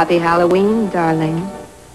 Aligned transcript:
Happy 0.00 0.20
Halloween, 0.20 0.88
darling. 0.92 1.40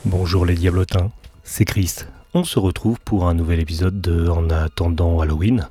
Bonjour 0.03 0.45
les 0.45 0.55
diablotins, 0.55 1.09
c'est 1.45 1.63
Chris. 1.63 1.99
On 2.33 2.43
se 2.43 2.59
retrouve 2.59 2.99
pour 2.99 3.29
un 3.29 3.33
nouvel 3.33 3.61
épisode 3.61 4.01
de 4.01 4.27
En 4.27 4.49
attendant 4.49 5.21
Halloween. 5.21 5.69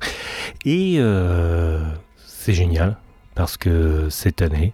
Et 0.65 0.95
euh, 0.97 1.79
c'est 2.25 2.55
génial 2.55 2.97
parce 3.35 3.55
que 3.55 4.07
cette 4.09 4.41
année, 4.41 4.73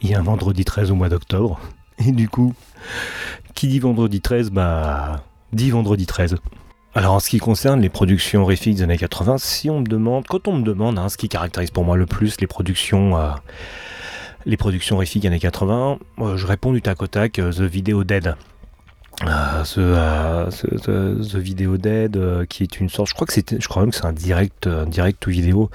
il 0.00 0.10
y 0.10 0.16
a 0.16 0.18
un 0.18 0.24
vendredi 0.24 0.64
13 0.64 0.90
au 0.90 0.96
mois 0.96 1.08
d'octobre. 1.08 1.60
Et 2.04 2.10
du 2.10 2.28
coup, 2.28 2.54
qui 3.54 3.68
dit 3.68 3.78
vendredi 3.78 4.20
13, 4.20 4.50
bah, 4.50 5.22
dit 5.52 5.70
vendredi 5.70 6.06
13. 6.06 6.34
Alors 6.96 7.12
en 7.12 7.20
ce 7.20 7.30
qui 7.30 7.38
concerne 7.38 7.82
les 7.82 7.88
productions 7.88 8.42
horrifiques 8.42 8.78
des 8.78 8.82
années 8.82 8.98
80, 8.98 9.38
si 9.38 9.70
on 9.70 9.78
me 9.78 9.86
demande, 9.86 10.26
quand 10.26 10.48
on 10.48 10.56
me 10.56 10.64
demande 10.64 10.98
hein, 10.98 11.08
ce 11.08 11.18
qui 11.18 11.28
caractérise 11.28 11.70
pour 11.70 11.84
moi 11.84 11.96
le 11.96 12.06
plus 12.06 12.40
les 12.40 12.48
productions, 12.48 13.16
euh, 13.16 13.30
les 14.46 14.56
productions 14.56 14.96
horrifiques 14.96 15.24
années 15.24 15.38
80, 15.38 15.98
euh, 16.18 16.36
je 16.36 16.46
réponds 16.46 16.72
du 16.72 16.82
tac 16.82 17.02
au 17.02 17.06
tac 17.06 17.38
euh, 17.38 17.52
The 17.52 17.62
Video 17.62 18.04
Dead. 18.04 18.34
Euh, 19.22 19.62
ce, 19.64 19.80
euh, 20.88 21.38
Video 21.38 21.76
Dead 21.76 22.16
euh, 22.16 22.44
qui 22.46 22.64
est 22.64 22.80
une 22.80 22.88
sorte, 22.88 23.08
je 23.08 23.14
crois 23.14 23.26
que 23.28 23.32
je 23.34 23.68
crois 23.68 23.82
même 23.82 23.90
que 23.90 23.96
c'est 23.96 24.06
un 24.06 24.12
direct, 24.12 24.66
un 24.66 24.86
direct 24.86 25.20
to 25.20 25.30
vidéo, 25.30 25.70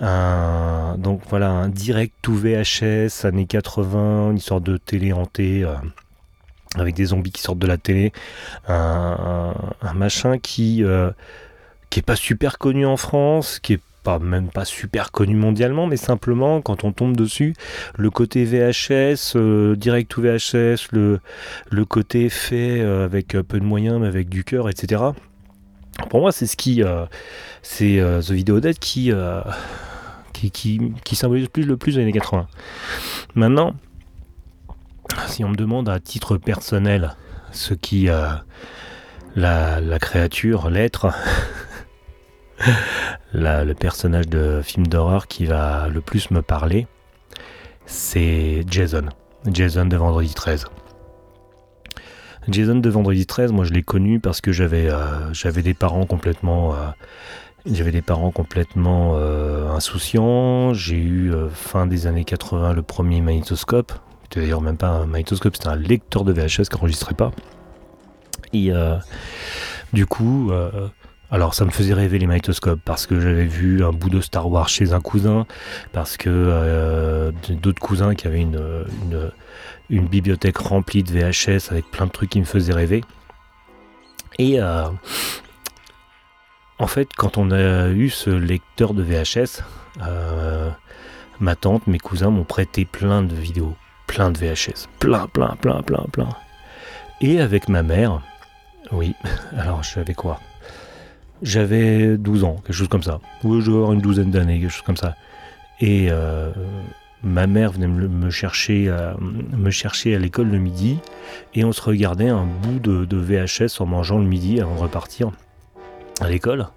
donc 0.00 1.22
voilà 1.28 1.50
un 1.50 1.68
direct 1.68 2.14
to 2.20 2.32
VHS 2.32 3.26
années 3.26 3.46
80, 3.46 4.32
une 4.32 4.38
sorte 4.38 4.64
de 4.64 4.76
télé 4.76 5.12
hantée. 5.12 5.64
avec 6.76 6.96
des 6.96 7.06
zombies 7.06 7.30
qui 7.30 7.40
sortent 7.40 7.60
de 7.60 7.68
la 7.68 7.78
télé, 7.78 8.12
un, 8.66 9.54
machin 9.94 10.38
qui 10.38 10.82
qui 11.90 12.02
pas 12.02 12.16
super 12.16 12.58
connu 12.58 12.84
en 12.86 12.96
France, 12.96 13.60
qui 13.60 13.74
est 13.74 13.80
pas 14.04 14.18
même 14.20 14.50
pas 14.50 14.64
super 14.64 15.10
connu 15.10 15.34
mondialement, 15.34 15.86
mais 15.88 15.96
simplement 15.96 16.60
quand 16.60 16.84
on 16.84 16.92
tombe 16.92 17.16
dessus, 17.16 17.54
le 17.96 18.10
côté 18.10 18.44
VHS, 18.44 19.34
euh, 19.34 19.74
direct 19.74 20.10
to 20.10 20.22
VHS, 20.22 20.92
le 20.92 21.18
le 21.70 21.84
côté 21.84 22.28
fait 22.28 22.80
euh, 22.80 23.04
avec 23.04 23.34
euh, 23.34 23.42
peu 23.42 23.58
de 23.58 23.64
moyens 23.64 23.98
mais 24.00 24.06
avec 24.06 24.28
du 24.28 24.44
cœur, 24.44 24.68
etc. 24.68 25.02
Pour 26.10 26.20
moi, 26.20 26.32
c'est 26.32 26.46
ce 26.46 26.56
qui, 26.56 26.82
euh, 26.82 27.06
c'est 27.62 28.00
The 28.00 28.30
Video 28.30 28.58
Dead 28.58 28.78
qui, 28.78 29.12
qui, 30.32 30.50
qui, 30.50 30.92
qui 31.04 31.16
symbolise 31.16 31.46
plus, 31.46 31.62
le 31.62 31.76
plus 31.76 31.96
les 31.96 32.02
années 32.02 32.12
80. 32.12 32.48
Maintenant, 33.36 33.74
si 35.28 35.44
on 35.44 35.50
me 35.50 35.54
demande 35.54 35.88
à 35.88 36.00
titre 36.00 36.36
personnel 36.36 37.14
ce 37.52 37.74
qui, 37.74 38.08
la, 39.36 39.80
la 39.80 39.98
créature, 40.00 40.68
l'être, 40.68 41.14
le 43.32 43.72
personnage 43.72 44.28
de 44.28 44.60
film 44.62 44.86
d'horreur 44.86 45.26
qui 45.26 45.46
va 45.46 45.88
le 45.88 46.00
plus 46.00 46.30
me 46.30 46.42
parler, 46.42 46.86
c'est 47.86 48.64
Jason. 48.68 49.06
Jason 49.46 49.86
de 49.86 49.96
Vendredi 49.96 50.32
13. 50.32 50.66
Jason 52.48 52.76
de 52.76 52.90
Vendredi 52.90 53.26
13, 53.26 53.52
moi 53.52 53.64
je 53.64 53.72
l'ai 53.72 53.82
connu 53.82 54.20
parce 54.20 54.40
que 54.40 54.52
j'avais 54.52 54.88
euh, 54.88 55.62
des 55.62 55.74
parents 55.74 56.04
complètement 56.04 56.74
euh, 56.74 56.90
j'avais 57.66 57.92
des 57.92 58.02
parents 58.02 58.30
complètement 58.30 59.12
euh, 59.14 59.70
insouciants. 59.70 60.74
J'ai 60.74 60.98
eu 60.98 61.32
euh, 61.32 61.48
fin 61.48 61.86
des 61.86 62.06
années 62.06 62.24
80 62.24 62.74
le 62.74 62.82
premier 62.82 63.22
magnétoscope. 63.22 63.92
C'était 64.24 64.40
d'ailleurs 64.40 64.60
même 64.60 64.76
pas 64.76 64.88
un 64.88 65.06
magnétoscope, 65.06 65.56
c'était 65.56 65.68
un 65.68 65.76
lecteur 65.76 66.24
de 66.24 66.32
VHS 66.32 66.68
qui 66.68 66.76
enregistrait 66.76 67.14
pas. 67.14 67.32
Et 68.52 68.70
euh, 68.70 68.96
du 69.94 70.04
coup, 70.04 70.50
euh, 70.50 70.88
alors 71.34 71.52
ça 71.52 71.64
me 71.64 71.70
faisait 71.70 71.94
rêver 71.94 72.20
les 72.20 72.28
magnétoscopes 72.28 72.80
parce 72.84 73.06
que 73.06 73.18
j'avais 73.18 73.46
vu 73.46 73.84
un 73.84 73.90
bout 73.90 74.08
de 74.08 74.20
Star 74.20 74.48
Wars 74.48 74.68
chez 74.68 74.92
un 74.92 75.00
cousin, 75.00 75.46
parce 75.92 76.16
que 76.16 76.30
euh, 76.30 77.32
d'autres 77.50 77.82
cousins 77.82 78.14
qui 78.14 78.28
avaient 78.28 78.40
une, 78.40 78.86
bibliothèque 79.90 80.58
remplie 80.58 81.02
de 81.02 81.10
VHS 81.10 81.72
avec 81.72 81.90
plein 81.90 82.06
de 82.06 82.12
trucs 82.12 82.30
qui 82.30 82.38
me 82.38 82.44
faisaient 82.44 82.72
rêver. 82.72 83.02
Et 84.38 84.60
euh, 84.60 84.84
en 86.78 86.86
fait, 86.86 87.08
quand 87.16 87.36
on 87.36 87.50
a 87.50 87.88
eu 87.88 88.10
ce 88.10 88.30
lecteur 88.30 88.94
de 88.94 89.02
VHS, 89.02 89.64
euh, 90.06 90.70
ma 91.40 91.56
tante, 91.56 91.88
mes 91.88 91.98
cousins 91.98 92.30
m'ont 92.30 92.44
prêté 92.44 92.84
plein 92.84 93.22
de 93.22 93.34
vidéos, 93.34 93.74
plein 94.06 94.30
de 94.30 94.38
VHS, 94.38 94.86
plein, 95.00 95.26
plein, 95.26 95.56
plein, 95.60 95.82
plein, 95.82 96.04
plein. 96.12 96.28
Et 97.20 97.40
avec 97.40 97.68
ma 97.68 97.82
mère, 97.82 98.20
oui, 98.92 99.16
alors 99.58 99.82
j'avais 99.82 100.14
quoi? 100.14 100.38
J'avais 101.42 102.16
12 102.16 102.44
ans, 102.44 102.56
quelque 102.64 102.76
chose 102.76 102.88
comme 102.88 103.02
ça. 103.02 103.20
Ou 103.42 103.60
je 103.60 103.66
devais 103.66 103.76
avoir 103.76 103.92
une 103.92 104.00
douzaine 104.00 104.30
d'années, 104.30 104.60
quelque 104.60 104.70
chose 104.70 104.82
comme 104.82 104.96
ça. 104.96 105.16
Et 105.80 106.08
euh, 106.10 106.50
ma 107.22 107.46
mère 107.46 107.72
venait 107.72 107.88
me, 107.88 108.30
chercher, 108.30 108.88
à, 108.88 109.16
me 109.20 109.70
chercher 109.70 110.14
à 110.14 110.18
l'école 110.18 110.48
le 110.48 110.58
midi 110.58 110.98
et 111.54 111.64
on 111.64 111.72
se 111.72 111.82
regardait 111.82 112.28
un 112.28 112.44
bout 112.44 112.78
de, 112.78 113.04
de 113.04 113.16
VHS 113.16 113.80
en 113.80 113.86
mangeant 113.86 114.18
le 114.18 114.26
midi 114.26 114.60
avant 114.60 114.76
de 114.76 114.80
repartir 114.80 115.30
à 116.20 116.28
l'école. 116.28 116.68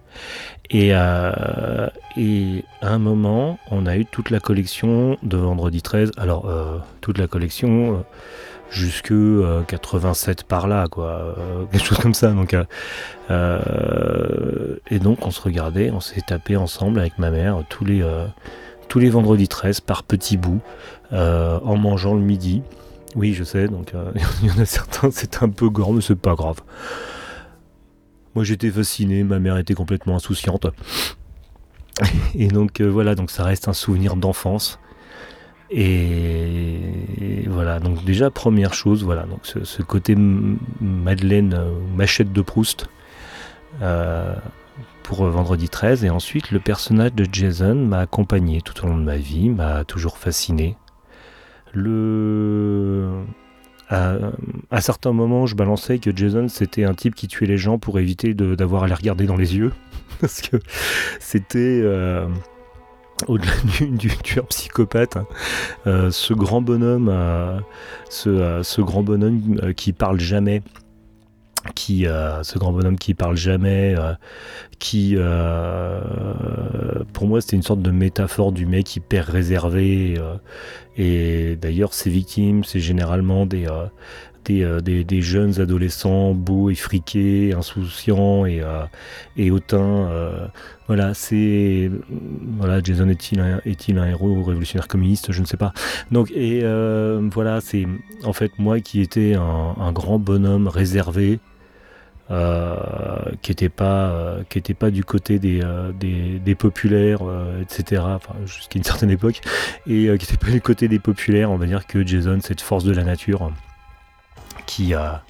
Et, 0.70 0.90
euh, 0.94 1.88
et 2.18 2.66
à 2.82 2.90
un 2.94 2.98
moment, 3.00 3.58
on 3.72 3.86
a 3.86 3.98
eu 3.98 4.06
toute 4.06 4.30
la 4.30 4.40
collection 4.40 5.18
de 5.24 5.38
Vendredi 5.38 5.82
13. 5.82 6.12
Alors, 6.18 6.50
euh, 6.50 6.78
toute 7.02 7.18
la 7.18 7.28
collection 7.28 7.94
euh, 7.94 7.98
jusque 8.70 9.12
euh, 9.12 9.62
87 9.64 10.44
par 10.44 10.68
là, 10.68 10.88
quoi. 10.90 11.36
euh, 11.38 11.66
quelque 11.72 11.86
chose 11.86 12.00
comme 12.00 12.14
ça. 12.14 12.32
Donc, 12.32 12.54
euh, 12.54 12.66
euh, 13.32 14.76
et 14.90 15.00
donc, 15.00 15.26
on 15.26 15.32
se 15.32 15.42
regardait, 15.42 15.90
on 15.92 16.00
s'est 16.00 16.22
tapé 16.22 16.58
ensemble 16.58 17.00
avec 17.00 17.18
ma 17.18 17.32
mère 17.32 17.64
tous 17.70 17.86
les, 17.86 18.02
euh, 18.02 18.26
tous 18.90 19.00
les 19.00 19.10
vendredis 19.10 19.48
13 19.48 19.82
par 19.82 20.04
petits 20.04 20.38
bouts 20.38 20.62
euh, 21.14 21.60
en 21.64 21.78
mangeant 21.78 22.14
le 22.14 22.22
midi. 22.22 22.62
Oui, 23.16 23.34
je 23.34 23.44
sais, 23.44 23.68
donc 23.68 23.94
euh, 23.96 24.12
il 24.44 24.50
y 24.50 24.52
en 24.52 24.60
a 24.60 24.66
certains, 24.66 25.10
c'est 25.12 25.42
un 25.44 25.50
peu 25.50 25.70
grand, 25.70 25.94
mais 25.94 26.02
c'est 26.02 26.16
pas 26.20 26.36
grave. 26.36 26.58
Moi 28.38 28.44
j'étais 28.44 28.70
fasciné, 28.70 29.24
ma 29.24 29.40
mère 29.40 29.58
était 29.58 29.74
complètement 29.74 30.16
insouciante. 30.16 30.68
Et 32.36 32.50
donc 32.50 32.82
euh, 32.82 32.86
voilà, 32.86 33.16
donc 33.16 33.32
ça 33.32 33.44
reste 33.44 33.68
un 33.68 33.74
souvenir 33.74 34.16
d'enfance. 34.16 34.80
Et 35.72 37.48
voilà, 37.48 37.80
donc 37.80 38.06
déjà 38.06 38.30
première 38.30 38.76
chose, 38.76 39.04
voilà, 39.04 39.24
donc 39.24 39.40
ce, 39.44 39.82
côté 39.82 40.16
Madeleine, 40.16 41.56
euh, 41.56 41.72
machette 41.96 42.32
de 42.32 42.44
Proust 42.44 42.88
euh, 43.82 44.36
pour 45.02 45.26
euh, 45.26 45.32
vendredi 45.32 45.68
13. 45.68 46.06
Et 46.06 46.12
ensuite 46.12 46.52
le 46.52 46.60
personnage 46.60 47.16
de 47.16 47.26
Jason 47.32 47.74
m'a 47.74 48.02
accompagné 48.02 48.62
tout 48.62 48.86
au 48.86 48.88
long 48.88 49.00
de 49.00 49.04
ma 49.04 49.18
vie, 49.18 49.50
m'a 49.50 49.84
toujours 49.84 50.20
fasciné. 50.20 50.78
Le 51.74 53.26
à, 53.90 54.82
certains 54.82 55.14
moments, 55.14 55.46
je 55.46 55.56
balançais 55.56 56.00
que 56.00 56.16
Jason 56.16 56.48
c'était 56.50 56.84
un 56.84 56.94
type 56.94 57.16
qui 57.16 57.28
tuait 57.28 57.48
les 57.48 57.58
gens 57.58 57.78
pour 57.80 58.00
éviter 58.00 58.34
d'avoir 58.34 58.84
à 58.84 58.88
les 58.88 58.94
regarder 58.94 59.26
dans 59.26 59.38
les 59.38 59.56
yeux, 59.56 59.72
parce 60.22 60.42
que 60.42 60.58
c'était 61.20 61.82
euh, 61.84 62.28
au-delà 63.28 63.52
du, 63.80 63.88
du 63.88 64.10
tueur 64.18 64.46
psychopathe, 64.48 65.18
hein, 65.18 65.26
euh, 65.88 66.12
ce 66.12 66.34
grand 66.34 66.62
bonhomme, 66.62 67.10
euh, 67.10 67.60
ce, 68.10 68.82
grand 68.82 69.04
bonhomme 69.04 69.74
qui 69.76 69.94
parle 69.94 70.20
jamais. 70.20 70.62
Qui, 71.76 72.08
euh, 72.08 72.44
ce 72.44 72.58
grand 72.60 72.72
bonhomme 72.72 72.98
qui 72.98 73.14
parle 73.14 73.36
jamais, 73.36 73.96
euh, 73.98 74.14
qui, 74.80 75.16
euh, 75.18 76.00
pour 77.14 77.28
moi, 77.28 77.42
c'était 77.42 77.56
une 77.56 77.64
sorte 77.64 77.82
de 77.82 77.92
métaphore 77.92 78.52
du 78.52 78.66
mec 78.66 78.96
hyper 78.96 79.26
réservé, 79.26 80.16
euh, 80.18 80.36
et 80.98 81.56
d'ailleurs, 81.56 81.94
ces 81.94 82.10
victimes, 82.10 82.64
c'est 82.64 82.80
généralement 82.80 83.46
des, 83.46 83.68
euh, 84.50 84.82
des, 84.82 85.22
jeunes 85.22 85.60
adolescents 85.60 86.34
beaux 86.34 86.70
et 86.70 86.76
friqués, 86.76 87.54
insouciants 87.54 88.46
et, 88.46 88.62
euh, 88.62 88.84
et 89.36 89.52
hautains. 89.52 90.10
euh, 90.10 90.48
voilà, 90.88 91.14
c'est. 91.14 91.92
Voilà, 92.58 92.82
Jason 92.82 93.10
est-il 93.10 93.40
un, 93.40 93.60
est-il 93.66 93.98
un 93.98 94.08
héros 94.08 94.44
révolutionnaire 94.44 94.88
communiste? 94.88 95.32
Je 95.32 95.42
ne 95.42 95.46
sais 95.46 95.58
pas. 95.58 95.74
Donc, 96.12 96.32
et 96.32 96.62
voilà, 97.32 97.62
c'est 97.62 97.86
en 98.24 98.34
fait 98.34 98.52
moi 98.58 98.80
qui 98.80 99.02
étais 99.02 99.36
un, 99.36 99.92
grand 99.92 100.20
bonhomme 100.20 100.68
réservé. 100.68 101.40
qui 103.42 103.52
était 103.52 103.70
pas 103.70 104.38
qui 104.50 104.58
était 104.58 104.74
pas 104.74 104.92
du 104.92 105.04
côté 105.04 105.40
des 105.40 105.62
des, 106.00 106.56
populaires 106.56 107.22
etc 107.62 108.04
jusqu'à 108.46 108.78
une 108.78 108.84
certaine 108.84 109.12
époque 109.12 109.42
et 109.88 110.08
qui 110.18 110.26
était 110.26 110.38
pas 110.38 110.52
du 110.52 110.62
côté 110.62 110.88
des 110.90 111.00
populaires 111.00 111.52
on 111.52 111.58
va 111.58 111.66
dire 111.66 111.88
que 111.88 112.06
Jason 112.06 112.40
cette 112.42 112.62
force 112.62 112.84
de 112.84 112.92
la 112.92 113.04
nature 113.04 113.52
qui 114.68 114.94
a 114.94 115.24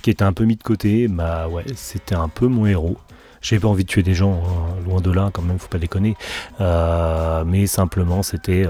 qui 0.00 0.10
était 0.10 0.24
un 0.24 0.32
peu 0.32 0.44
mis 0.44 0.56
de 0.56 0.62
côté 0.62 1.08
bah 1.08 1.48
c'était 1.74 2.14
un 2.14 2.28
peu 2.28 2.46
mon 2.46 2.66
héros 2.66 2.96
j'avais 3.42 3.60
pas 3.60 3.68
envie 3.68 3.84
de 3.84 3.88
tuer 3.88 4.02
des 4.02 4.14
gens 4.14 4.42
hein, 4.44 4.82
loin 4.86 5.00
de 5.00 5.10
là 5.10 5.30
quand 5.32 5.42
même 5.42 5.58
faut 5.58 5.68
pas 5.68 5.78
déconner 5.78 6.16
mais 6.58 7.66
simplement 7.66 8.22
c'était 8.22 8.66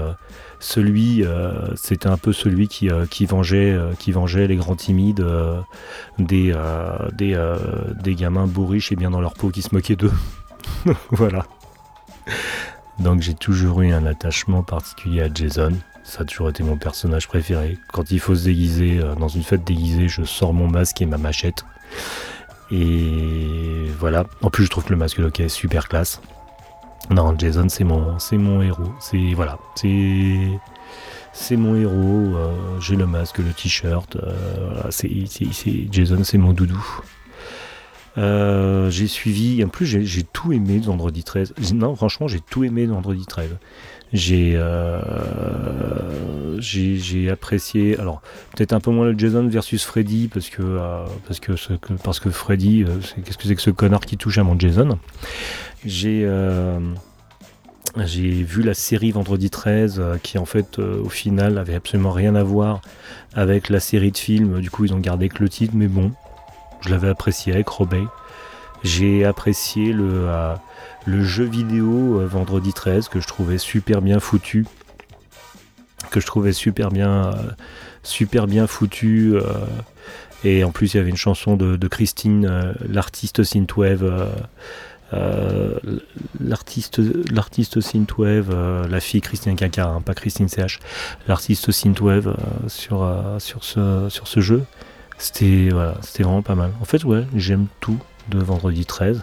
celui, 0.59 1.23
euh, 1.23 1.75
c'était 1.75 2.07
un 2.07 2.17
peu 2.17 2.33
celui 2.33 2.67
qui, 2.67 2.89
euh, 2.89 3.05
vengeait, 3.27 3.71
euh, 3.71 4.47
les 4.47 4.55
grands 4.55 4.75
timides 4.75 5.25
des, 6.17 6.53
des, 7.13 7.55
des 8.03 8.15
gamins 8.15 8.47
bourriches 8.47 8.91
et 8.91 8.95
bien 8.95 9.11
dans 9.11 9.21
leur 9.21 9.33
peau 9.33 9.49
qui 9.49 9.61
se 9.61 9.73
moquaient 9.73 9.95
d'eux. 9.95 10.13
voilà. 11.11 11.45
Donc 12.99 13.21
j'ai 13.21 13.35
toujours 13.35 13.81
eu 13.81 13.91
un 13.91 14.05
attachement 14.05 14.63
particulier 14.63 15.21
à 15.21 15.29
Jason. 15.33 15.73
Ça 16.07 16.21
a 16.21 16.25
toujours 16.25 16.49
été 16.49 16.63
mon 16.63 16.77
personnage 16.77 17.27
préféré. 17.27 17.77
Quand 17.91 18.09
il 18.11 18.19
faut 18.19 18.33
se 18.33 18.45
déguiser, 18.45 18.99
dans 19.19 19.27
une 19.27 19.43
fête 19.43 19.65
déguisée, 19.65 20.07
je 20.07 20.23
sors 20.23 20.53
mon 20.53 20.67
masque 20.67 21.01
et 21.01 21.05
ma 21.05 21.17
machette. 21.17 21.65
Et 22.71 23.85
voilà. 23.99 24.25
En 24.41 24.49
plus, 24.49 24.65
je 24.65 24.69
trouve 24.69 24.85
que 24.85 24.91
le 24.91 24.97
masque 24.97 25.19
est 25.39 25.49
super 25.49 25.89
classe. 25.89 26.21
Non, 27.09 27.37
Jason, 27.37 27.69
c'est 27.69 27.83
mon, 27.83 28.19
c'est 28.19 28.37
mon 28.37 28.61
héros. 28.61 28.91
C'est 28.99 29.33
voilà, 29.33 29.57
c'est, 29.75 30.49
c'est 31.31 31.55
mon 31.55 31.75
héros. 31.75 32.35
Euh, 32.35 32.79
j'ai 32.81 32.95
le 32.95 33.05
masque, 33.05 33.37
le 33.37 33.53
t-shirt. 33.53 34.17
Euh, 34.17 34.89
Jason, 35.91 36.23
c'est 36.23 36.37
mon 36.37 36.53
doudou. 36.53 36.85
Euh, 38.17 38.89
j'ai 38.89 39.07
suivi, 39.07 39.63
en 39.63 39.67
plus 39.67 39.85
j'ai, 39.85 40.23
tout 40.23 40.51
aimé 40.51 40.79
de 40.79 40.85
Vendredi 40.85 41.23
13. 41.23 41.53
Non, 41.73 41.95
franchement, 41.95 42.27
j'ai 42.27 42.39
tout 42.41 42.63
aimé 42.63 42.87
de 42.87 42.91
Vendredi 42.91 43.25
13. 43.25 43.51
J'ai, 44.13 44.57
j'ai, 46.59 47.29
apprécié, 47.29 47.99
alors 47.99 48.21
peut-être 48.55 48.73
un 48.73 48.79
peu 48.79 48.89
moins 48.89 49.05
le 49.05 49.17
Jason 49.17 49.47
versus 49.47 49.83
Freddy 49.83 50.29
parce 50.33 50.49
que 50.49 50.79
parce 51.27 51.39
que, 51.39 51.53
parce 52.03 52.19
que 52.19 52.29
Freddy, 52.29 52.85
qu'est-ce 53.25 53.37
que 53.37 53.47
c'est 53.47 53.55
que 53.55 53.61
ce 53.61 53.69
connard 53.69 54.01
qui 54.01 54.17
touche 54.17 54.37
à 54.37 54.43
mon 54.43 54.57
Jason? 54.57 54.97
J'ai 55.85 56.23
euh, 56.25 56.79
j'ai 58.05 58.43
vu 58.43 58.61
la 58.61 58.73
série 58.73 59.11
Vendredi 59.11 59.49
13 59.49 59.99
euh, 59.99 60.17
qui 60.21 60.37
en 60.37 60.45
fait 60.45 60.79
euh, 60.79 61.01
au 61.01 61.09
final 61.09 61.57
avait 61.57 61.75
absolument 61.75 62.11
rien 62.11 62.35
à 62.35 62.43
voir 62.43 62.81
avec 63.33 63.69
la 63.69 63.79
série 63.79 64.11
de 64.11 64.17
films. 64.17 64.59
Du 64.59 64.69
coup 64.69 64.85
ils 64.85 64.93
ont 64.93 64.99
gardé 64.99 65.29
que 65.29 65.41
le 65.41 65.49
titre, 65.49 65.73
mais 65.75 65.87
bon, 65.87 66.11
je 66.81 66.89
l'avais 66.89 67.09
apprécié 67.09 67.53
avec 67.53 67.67
Robey. 67.69 68.03
J'ai 68.83 69.25
apprécié 69.25 69.91
le, 69.93 70.27
le 71.05 71.23
jeu 71.23 71.43
vidéo 71.43 72.25
Vendredi 72.27 72.73
13 72.73 73.09
que 73.09 73.19
je 73.19 73.27
trouvais 73.27 73.57
super 73.57 74.01
bien 74.01 74.19
foutu. 74.19 74.65
Que 76.11 76.19
je 76.19 76.25
trouvais 76.25 76.53
super 76.53 76.89
bien, 76.89 77.31
super 78.03 78.47
bien 78.47 78.67
foutu. 78.67 79.35
et 80.43 80.63
en 80.63 80.71
plus 80.71 80.93
il 80.93 80.97
y 80.97 80.99
avait 80.99 81.09
une 81.09 81.17
chanson 81.17 81.57
de, 81.57 81.87
Christine, 81.87 82.75
l'artiste 82.87 83.43
synthwave 83.43 84.29
euh, 85.13 85.79
l'artiste 86.41 86.99
l'artiste 87.31 87.79
synthwave 87.79 88.49
euh, 88.51 88.85
la 88.89 88.99
fille 88.99 89.21
Christine 89.21 89.55
Kaka 89.55 89.87
hein, 89.87 90.01
pas 90.01 90.13
Christine 90.13 90.49
CH 90.49 90.81
l'artiste 91.29 91.71
synthwave 91.71 92.27
euh, 92.27 92.67
sur 92.67 93.09
sur 93.39 93.63
ce 93.63 94.09
sur 94.09 94.27
ce 94.27 94.41
jeu 94.41 94.63
c'était 95.17 95.69
voilà 95.71 95.95
c'était 96.01 96.23
vraiment 96.23 96.41
pas 96.41 96.55
mal 96.55 96.71
en 96.81 96.83
fait 96.83 97.05
ouais 97.05 97.23
j'aime 97.33 97.67
tout 97.79 97.97
de 98.29 98.39
vendredi 98.39 98.85
13 98.85 99.21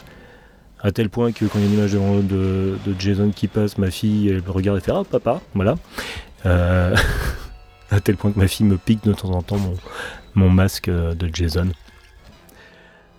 à 0.81 0.93
tel 0.93 1.09
point 1.09 1.33
que 1.33 1.45
quand 1.47 1.59
il 1.59 1.63
y 1.63 1.65
a 1.65 1.69
une 1.69 1.75
image 1.75 1.93
de, 1.93 2.77
Jason 2.99 3.31
qui 3.31 3.49
passe 3.49 3.79
ma 3.79 3.91
fille 3.91 4.29
elle 4.29 4.43
me 4.43 4.51
regarde 4.51 4.79
et 4.79 4.81
fait 4.81 4.93
ah 4.93 5.03
papa 5.09 5.41
voilà. 5.55 5.77
À 7.91 8.01
tel 8.01 8.17
point 8.17 8.33
que 8.33 8.39
ma 8.39 8.49
fille 8.49 8.67
me 8.67 8.77
pique 8.77 9.05
de 9.05 9.13
temps 9.13 9.31
en 9.31 9.43
temps 9.43 9.59
mon, 10.35 10.51
masque 10.51 10.91
de 10.91 11.31
Jason. 11.33 11.69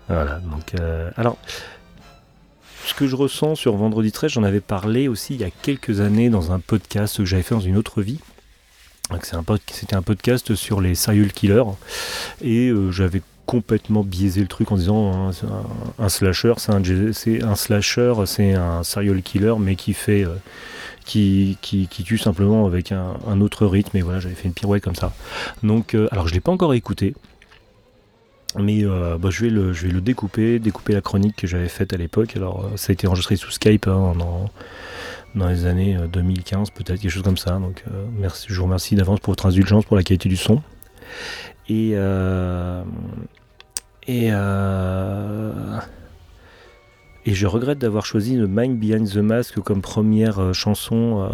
Voilà 0.08 0.40
donc 0.40 0.74
alors 1.18 1.38
ce 2.86 2.94
que 2.94 3.08
je 3.08 3.16
ressens 3.16 3.56
sur 3.56 3.76
Vendredi 3.76 4.12
13, 4.12 4.34
j'en 4.34 4.44
avais 4.44 4.62
parlé 4.62 5.08
aussi 5.08 5.34
il 5.34 5.42
y 5.42 5.44
a 5.44 5.50
quelques 5.50 6.02
années 6.02 6.30
dans 6.30 6.52
un 6.52 6.60
podcast 6.60 7.18
que 7.18 7.26
j'avais 7.26 7.42
fait 7.42 7.56
dans 7.56 7.62
une 7.62 7.78
autre 7.78 8.04
vie. 8.04 8.20
C'était 9.22 9.96
un, 9.96 10.02
podcast 10.02 10.56
sur 10.56 10.82
les 10.82 10.96
serial 10.96 11.32
killers. 11.32 11.64
Et 12.42 12.70
euh, 12.70 12.92
j'avais 12.92 13.22
complètement 13.46 14.04
biaisé 14.04 14.42
le 14.42 14.48
truc 14.48 14.72
en 14.72 14.78
disant 14.78 15.30
hein, 15.30 15.32
un, 16.00 16.10
slasher, 16.10 16.54
c'est 16.58 16.72
un, 16.72 16.82
un, 16.82 17.56
slasher, 17.56 18.14
c'est 18.26 18.54
un 18.54 18.84
serial 18.84 19.22
killer 19.22 19.56
mais 19.60 19.76
qui 19.76 19.94
fait 19.94 20.26
euh, 20.26 20.36
qui, 21.06 21.58
qui, 21.62 21.88
tue 21.88 22.18
simplement 22.18 22.66
avec 22.66 22.92
un, 22.92 23.42
autre 23.42 23.66
rythme 23.66 23.98
et 23.98 24.02
voilà 24.02 24.20
j'avais 24.20 24.36
fait 24.36 24.48
une 24.48 24.54
pirouette 24.54 24.84
comme 24.84 24.96
ça. 24.96 25.14
Donc 25.64 25.94
euh, 25.94 26.08
alors 26.12 26.28
je 26.28 26.34
l'ai 26.34 26.40
pas 26.42 26.52
encore 26.52 26.74
écouté. 26.74 27.14
Mais 28.58 28.86
euh, 28.86 29.18
bah, 29.18 29.30
je, 29.32 29.42
vais 29.42 29.50
le, 29.50 29.74
je 29.74 29.86
vais 29.86 29.92
le 29.92 30.00
découper, 30.00 30.60
découper 30.60 30.94
la 30.94 31.02
chronique 31.02 31.36
que 31.36 31.46
j'avais 31.46 31.68
faite 31.68 31.92
à 31.92 31.98
l'époque. 31.98 32.38
Alors, 32.38 32.72
ça 32.78 32.92
a 32.92 32.94
été 32.94 33.06
enregistré 33.06 33.36
sous 33.36 33.52
Skype 33.52 33.86
hein, 33.86 34.14
dans, 34.18 34.50
dans, 35.36 35.50
les 35.50 35.66
années 35.66 35.98
2015, 36.14 36.70
euh, 36.70 36.72
peut-être, 36.74 37.02
quelque 37.02 37.12
chose 37.12 37.24
comme 37.24 37.36
ça. 37.36 37.60
Donc, 37.60 37.84
merci, 38.18 38.46
je 38.48 38.56
vous 38.56 38.64
remercie 38.64 38.96
d'avance 38.96 39.20
pour 39.20 39.32
votre 39.32 39.46
indulgence 39.46 39.84
pour 39.84 39.98
la 39.98 40.04
qualité 40.04 40.30
du 40.30 40.38
son. 40.38 40.62
Et. 41.70 41.96
et. 44.08 44.30
et 47.28 47.34
je 47.34 47.48
regrette 47.48 47.80
d'avoir 47.80 48.06
choisi 48.06 48.36
le 48.36 48.48
Mind 48.48 48.80
Behind 48.80 49.10
the 49.10 49.18
Mask 49.18 49.60
comme 49.62 49.82
première 49.82 50.54
chanson 50.54 51.30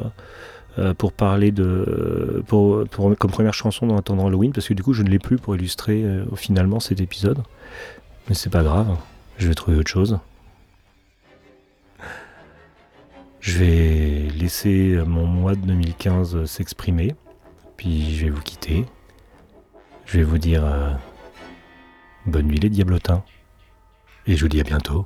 euh, 0.79 0.93
pour 0.93 1.11
parler 1.11 1.51
de 1.51 2.45
comme 2.47 3.31
première 3.31 3.53
chanson 3.53 3.87
dans 3.87 3.97
Attendant 3.97 4.27
Halloween 4.27 4.53
parce 4.53 4.69
que 4.69 4.73
du 4.73 4.83
coup 4.83 4.93
je 4.93 5.03
ne 5.03 5.09
l'ai 5.09 5.19
plus 5.19 5.37
pour 5.37 5.53
illustrer 5.53 6.01
euh, 6.01 6.23
finalement 6.37 6.79
cet 6.79 7.01
épisode 7.01 7.39
mais 8.29 8.35
c'est 8.35 8.49
pas 8.49 8.63
grave 8.63 8.95
je 9.37 9.49
vais 9.49 9.53
trouver 9.53 9.75
autre 9.75 9.89
chose 9.89 10.19
je 13.41 13.57
vais 13.57 14.27
laisser 14.33 14.97
mon 15.05 15.25
mois 15.25 15.55
de 15.55 15.65
2015 15.65 16.45
s'exprimer 16.45 17.15
puis 17.75 18.15
je 18.15 18.25
vais 18.27 18.31
vous 18.31 18.41
quitter 18.41 18.85
je 20.11 20.17
vais 20.17 20.23
vous 20.23 20.37
dire 20.37 20.65
euh, 20.65 20.91
bonne 22.25 22.47
nuit 22.47 22.59
les 22.59 22.69
diablotins 22.69 23.23
et 24.27 24.35
je 24.35 24.41
vous 24.43 24.49
dis 24.49 24.59
à 24.59 24.63
bientôt 24.63 25.05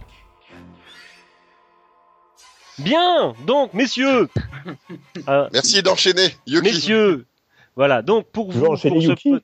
Bien, 2.79 3.33
donc, 3.45 3.73
messieurs. 3.73 4.29
Euh, 5.29 5.47
Merci 5.53 5.81
d'enchaîner, 5.81 6.35
Yuki. 6.45 6.67
Messieurs, 6.67 7.25
voilà. 7.75 8.01
Donc 8.01 8.27
pour 8.31 8.51
vous, 8.51 8.75
Yuki? 8.83 9.35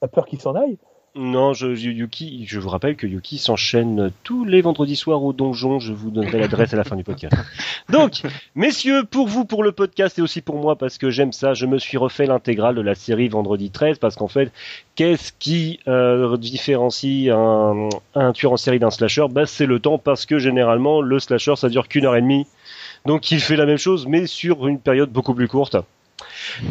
T'as 0.00 0.08
peur 0.08 0.26
qu'il 0.26 0.40
s'en 0.40 0.54
aille? 0.54 0.78
Non, 1.16 1.54
je, 1.54 1.68
Yuki. 1.68 2.44
Je 2.46 2.60
vous 2.60 2.68
rappelle 2.68 2.94
que 2.94 3.06
Yuki 3.06 3.38
s'enchaîne 3.38 4.10
tous 4.22 4.44
les 4.44 4.60
vendredis 4.60 4.96
soirs 4.96 5.22
au 5.24 5.32
donjon. 5.32 5.78
Je 5.78 5.92
vous 5.92 6.10
donnerai 6.10 6.38
l'adresse 6.38 6.74
à 6.74 6.76
la 6.76 6.84
fin 6.84 6.94
du 6.94 7.04
podcast. 7.04 7.34
Donc, 7.88 8.20
messieurs, 8.54 9.04
pour 9.04 9.26
vous, 9.26 9.46
pour 9.46 9.64
le 9.64 9.72
podcast 9.72 10.18
et 10.18 10.22
aussi 10.22 10.42
pour 10.42 10.56
moi 10.56 10.76
parce 10.76 10.98
que 10.98 11.10
j'aime 11.10 11.32
ça, 11.32 11.54
je 11.54 11.64
me 11.64 11.78
suis 11.78 11.96
refait 11.96 12.26
l'intégrale 12.26 12.74
de 12.74 12.82
la 12.82 12.94
série 12.94 13.28
Vendredi 13.28 13.70
13 13.70 13.98
parce 13.98 14.14
qu'en 14.14 14.28
fait, 14.28 14.52
qu'est-ce 14.94 15.32
qui 15.38 15.80
euh, 15.88 16.36
différencie 16.36 17.30
un, 17.30 17.88
un 18.14 18.32
tueur 18.32 18.52
en 18.52 18.56
série 18.58 18.78
d'un 18.78 18.90
slasher? 18.90 19.26
Bah, 19.30 19.46
c'est 19.46 19.66
le 19.66 19.80
temps 19.80 19.98
parce 19.98 20.26
que 20.26 20.38
généralement 20.38 21.00
le 21.00 21.18
slasher 21.18 21.56
ça 21.56 21.70
dure 21.70 21.88
qu'une 21.88 22.04
heure 22.04 22.16
et 22.16 22.22
demie 22.22 22.46
donc 23.06 23.30
il 23.30 23.40
fait 23.40 23.56
la 23.56 23.66
même 23.66 23.78
chose, 23.78 24.06
mais 24.06 24.26
sur 24.26 24.66
une 24.66 24.80
période 24.80 25.10
beaucoup 25.10 25.32
plus 25.32 25.46
courte. 25.46 25.76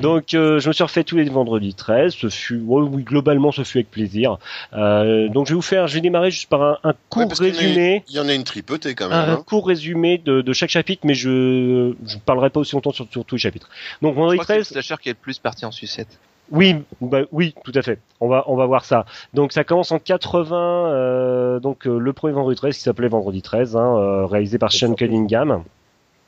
Donc 0.02 0.34
euh, 0.34 0.60
je 0.60 0.68
me 0.68 0.74
suis 0.74 0.84
refait 0.84 1.04
tous 1.04 1.18
les 1.18 1.25
vendredis 1.25 1.74
13, 1.74 2.14
ce 2.14 2.30
fut 2.30 2.62
oui 2.66 3.04
globalement 3.04 3.52
ce 3.52 3.64
fut 3.64 3.80
avec 3.80 3.92
plaisir. 3.92 4.38
Euh, 4.74 5.30
donc 5.30 5.46
je 5.46 5.52
vais 5.52 5.56
vous 5.56 5.62
faire, 5.62 5.88
je 5.88 5.96
vais 5.96 6.02
démarrer 6.02 6.32
juste 6.32 6.50
par 6.50 6.80
un, 6.84 6.94
court 7.10 7.32
résumé. 7.32 8.04
Il 8.10 8.16
y, 8.16 8.20
en 8.20 8.28
a 8.28 8.34
une 8.34 8.44
tripotée 8.44 8.96
quand 8.96 9.10
même. 9.10 9.18
Un 9.18 9.34
hein. 9.34 9.44
court 9.46 9.68
résumé 9.68 10.18
de, 10.18 10.54
chaque 10.54 10.70
chapitre, 10.70 11.06
mais 11.06 11.14
je 11.14 11.94
je 12.06 12.18
parlerai 12.18 12.50
pas 12.50 12.60
aussi 12.60 12.74
longtemps 12.75 12.92
sur, 12.92 13.08
tous 13.08 13.36
les 13.36 13.42
chapitres. 13.42 13.70
Donc 14.02 14.16
vendredi 14.16 14.40
13. 14.40 14.48
C'est 14.48 14.75
le 14.75 14.82
slasher 14.82 15.02
qui 15.02 15.10
est 15.10 15.14
le 15.14 15.18
plus 15.20 15.40
parti 15.40 15.66
en 15.66 15.72
sucette. 15.72 16.20
Oui, 16.52 16.75
bah, 17.02 17.22
oui, 17.32 17.56
tout 17.64 17.72
à 17.74 17.82
fait. 17.82 18.00
On 18.22 18.28
va 18.28 18.44
on 18.48 18.56
va 18.56 18.66
voir 18.68 18.86
ça. 18.86 19.06
Donc 19.34 19.52
ça 19.52 19.64
commence 19.64 19.92
en 19.92 20.00
80, 20.00 20.56
euh, 20.56 21.60
donc 21.60 21.86
le 21.86 22.14
premier 22.14 22.34
vendredi 22.34 22.56
13 22.58 22.75
qui 22.75 22.84
s'appelait 22.84 23.08
Vendredi 23.08 23.42
13, 23.42 23.75
hein, 23.75 24.25
réalisé 24.25 24.58
par 24.58 24.72
Sean 24.72 24.94
Cunningham. 24.94 25.64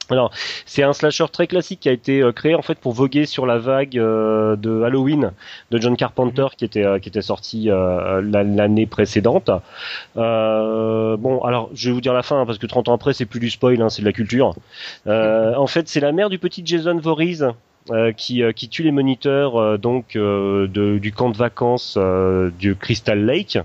Alors, 0.10 0.32
c'est 0.66 0.84
un 0.84 0.94
slasher 0.94 1.26
très 1.32 1.48
classique 1.48 1.82
qui 1.82 1.90
a 1.90 1.92
été 1.92 2.22
euh, 2.22 2.32
créé 2.32 2.56
en 2.56 2.62
fait 2.62 2.80
pour 2.80 2.94
voguer 2.94 3.26
sur 3.26 3.46
la 3.46 3.58
vague 3.58 3.98
euh, 3.98 4.56
de 4.56 4.84
Halloween 4.84 5.32
de 5.72 5.78
John 5.80 5.98
Carpenter 5.98 6.44
mhm. 6.44 6.50
qui 6.58 6.66
était 6.66 6.86
euh, 6.86 7.00
qui 7.00 7.10
était 7.10 7.22
sorti 7.22 7.70
l'année 7.70 8.86
précédente. 8.86 9.50
bon, 10.16 11.42
alors 11.44 11.70
je 11.74 11.90
vais 11.90 11.94
vous 11.94 12.02
dire 12.02 12.14
la 12.14 12.24
fin 12.24 12.42
hein, 12.42 12.46
parce 12.46 12.58
que 12.58 12.68
30 12.68 12.90
ans 12.90 12.94
après 12.94 13.14
c'est 13.14 13.26
plus 13.26 13.40
du 13.40 13.50
spoil, 13.50 13.82
hein, 13.82 13.90
c'est 13.90 14.02
de 14.02 14.08
la 14.08 14.14
culture. 14.14 14.56
en 15.06 15.68
fait, 15.68 15.88
c'est 15.88 16.00
la 16.00 16.12
mère 16.12 16.30
du 16.30 16.40
petit 16.40 16.62
Jason 16.66 16.98
Voorhees 17.00 17.44
qui, 18.18 18.44
qui 18.56 18.70
tue 18.70 18.84
les 18.84 18.92
moniteurs 18.92 19.80
donc 19.80 20.18
du 20.18 21.14
camp 21.16 21.30
de 21.30 21.38
vacances 21.38 21.98
du 22.60 22.76
Crystal 22.76 23.24
Lake. 23.24 23.60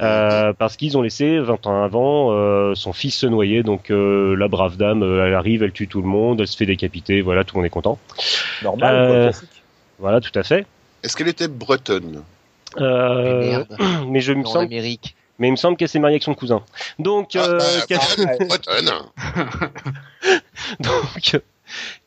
Euh, 0.00 0.52
parce 0.54 0.76
qu'ils 0.76 0.96
ont 0.96 1.02
laissé 1.02 1.38
20 1.38 1.66
ans 1.66 1.82
avant 1.84 2.32
euh, 2.32 2.74
son 2.74 2.92
fils 2.92 3.14
se 3.18 3.26
noyer. 3.26 3.62
Donc 3.62 3.90
euh, 3.90 4.34
la 4.36 4.48
brave 4.48 4.76
dame, 4.76 5.02
euh, 5.02 5.26
elle 5.26 5.34
arrive, 5.34 5.62
elle 5.62 5.72
tue 5.72 5.86
tout 5.88 6.00
le 6.02 6.08
monde, 6.08 6.40
elle 6.40 6.46
se 6.48 6.56
fait 6.56 6.66
décapiter, 6.66 7.20
voilà, 7.20 7.44
tout 7.44 7.54
le 7.56 7.60
monde 7.60 7.66
est 7.66 7.70
content. 7.70 7.98
Normal, 8.62 8.94
Euh, 8.94 9.06
quoi, 9.06 9.30
classique. 9.30 9.62
Voilà, 9.98 10.20
tout 10.20 10.36
à 10.38 10.42
fait. 10.42 10.66
Est-ce 11.02 11.16
qu'elle 11.16 11.28
était 11.28 11.48
bretonne? 11.48 12.22
Euh, 12.78 13.22
Mais 13.40 13.46
merde. 13.48 13.76
mais 14.08 14.20
je 14.20 14.32
me 14.32 14.44
En 14.46 14.50
semble, 14.50 14.64
Amérique. 14.66 15.14
mais 15.38 15.48
il 15.48 15.52
me 15.52 15.56
semble 15.56 15.76
qu'elle 15.76 15.88
s'est 15.88 15.98
mariée 15.98 16.14
avec 16.14 16.22
son 16.22 16.34
cousin. 16.34 16.62
Donc, 16.98 17.32
Ah, 17.36 17.40
euh, 17.40 17.58
bah, 17.58 17.86
quat- 17.86 18.24
bah, 18.38 18.46
bretonne. 18.46 18.90
donc 20.80 21.40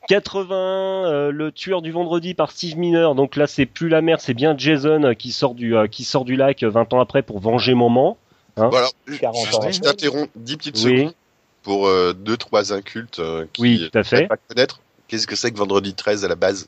80, 0.07 0.55
euh, 0.55 1.31
le 1.31 1.51
tueur 1.51 1.81
du 1.81 1.91
vendredi 1.91 2.34
par 2.34 2.51
Steve 2.51 2.77
Miner. 2.77 3.10
Donc 3.15 3.36
là, 3.36 3.48
c'est 3.48 3.65
plus 3.65 3.89
la 3.89 4.01
mère, 4.01 4.22
c'est 4.22 4.34
bien 4.34 4.55
Jason 4.57 5.03
euh, 5.03 5.13
qui 5.13 5.31
sort 5.31 5.55
du 5.55 5.75
euh, 5.75 5.88
qui 5.88 6.03
sort 6.03 6.25
du 6.25 6.36
lac 6.36 6.63
euh, 6.63 6.69
20 6.69 6.93
ans 6.93 7.00
après 7.00 7.22
pour 7.22 7.39
venger 7.39 7.74
maman. 7.74 8.17
Bon, 8.57 8.69
alors, 8.69 8.91
40 9.19 9.45
juste, 9.45 9.55
ans. 9.55 9.72
je 9.72 9.79
t'interromps 9.81 10.29
10 10.36 10.57
petites 10.57 10.75
Oui. 10.77 10.81
secondes 11.00 11.13
pour 11.63 11.88
euh, 11.88 12.13
deux, 12.13 12.38
trois 12.38 12.72
incultes 12.74 13.19
euh, 13.19 13.45
qui 13.51 13.62
Oui, 13.62 13.89
tout 13.91 13.98
à 13.98 14.03
fait. 14.03 14.27
pas 14.27 14.38
connaître. 14.38 14.79
Qu'est-ce 15.07 15.27
que 15.27 15.36
c'est 15.36 15.51
que 15.51 15.57
vendredi 15.57 15.93
13 15.93 16.24
à 16.24 16.27
la 16.27 16.36
base? 16.36 16.67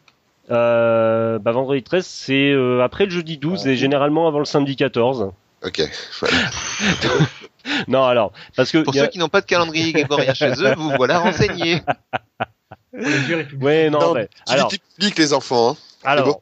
Euh, 0.51 1.39
bah, 1.39 1.51
vendredi 1.51 1.83
13, 1.83 2.05
c'est 2.05 2.51
euh, 2.51 2.81
après 2.83 3.05
le 3.05 3.11
jeudi 3.11 3.37
12 3.37 3.67
et 3.67 3.75
généralement 3.75 4.27
avant 4.27 4.39
le 4.39 4.45
samedi 4.45 4.75
14. 4.75 5.31
Ok, 5.65 5.81
voilà. 6.19 6.37
Non, 7.89 8.05
alors, 8.05 8.31
parce 8.55 8.71
que 8.71 8.77
Pour 8.77 8.95
a- 8.95 8.99
ceux 8.99 9.07
qui 9.07 9.19
n'ont 9.19 9.27
pas 9.27 9.41
de 9.41 9.45
calendrier 9.45 9.91
grégorien 9.91 10.33
chez 10.33 10.51
eux, 10.51 10.73
vous 10.77 10.89
voilà 10.95 11.19
renseignés. 11.19 11.81
ouais, 12.93 13.89
non, 13.89 13.99
Non, 13.99 14.13
mais 14.13 14.29
alors, 14.47 14.71
les 15.17 15.33
enfants. 15.33 15.71
Hein. 15.71 15.77
alors, 16.03 16.25
bon 16.25 16.41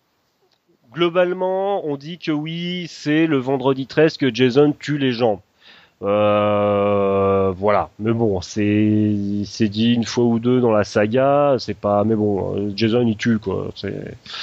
globalement, 0.95 1.85
on 1.85 1.97
dit 1.97 2.17
que 2.17 2.31
oui, 2.31 2.87
c'est 2.89 3.27
le 3.27 3.37
vendredi 3.37 3.85
13 3.85 4.17
que 4.17 4.33
Jason 4.33 4.73
tue 4.77 4.97
les 4.97 5.11
gens. 5.11 5.43
Euh, 6.05 7.51
voilà, 7.57 7.89
mais 7.99 8.11
bon, 8.13 8.39
c'est 8.41 9.15
c'est 9.45 9.69
dit 9.69 9.93
une 9.93 10.03
fois 10.05 10.23
ou 10.25 10.39
deux 10.39 10.59
dans 10.61 10.71
la 10.71 10.83
saga, 10.83 11.55
c'est 11.59 11.75
pas, 11.77 12.03
mais 12.03 12.15
bon, 12.15 12.55
euh, 12.55 12.71
Jason 12.75 13.05
il 13.07 13.17
tue 13.17 13.39
quoi. 13.39 13.69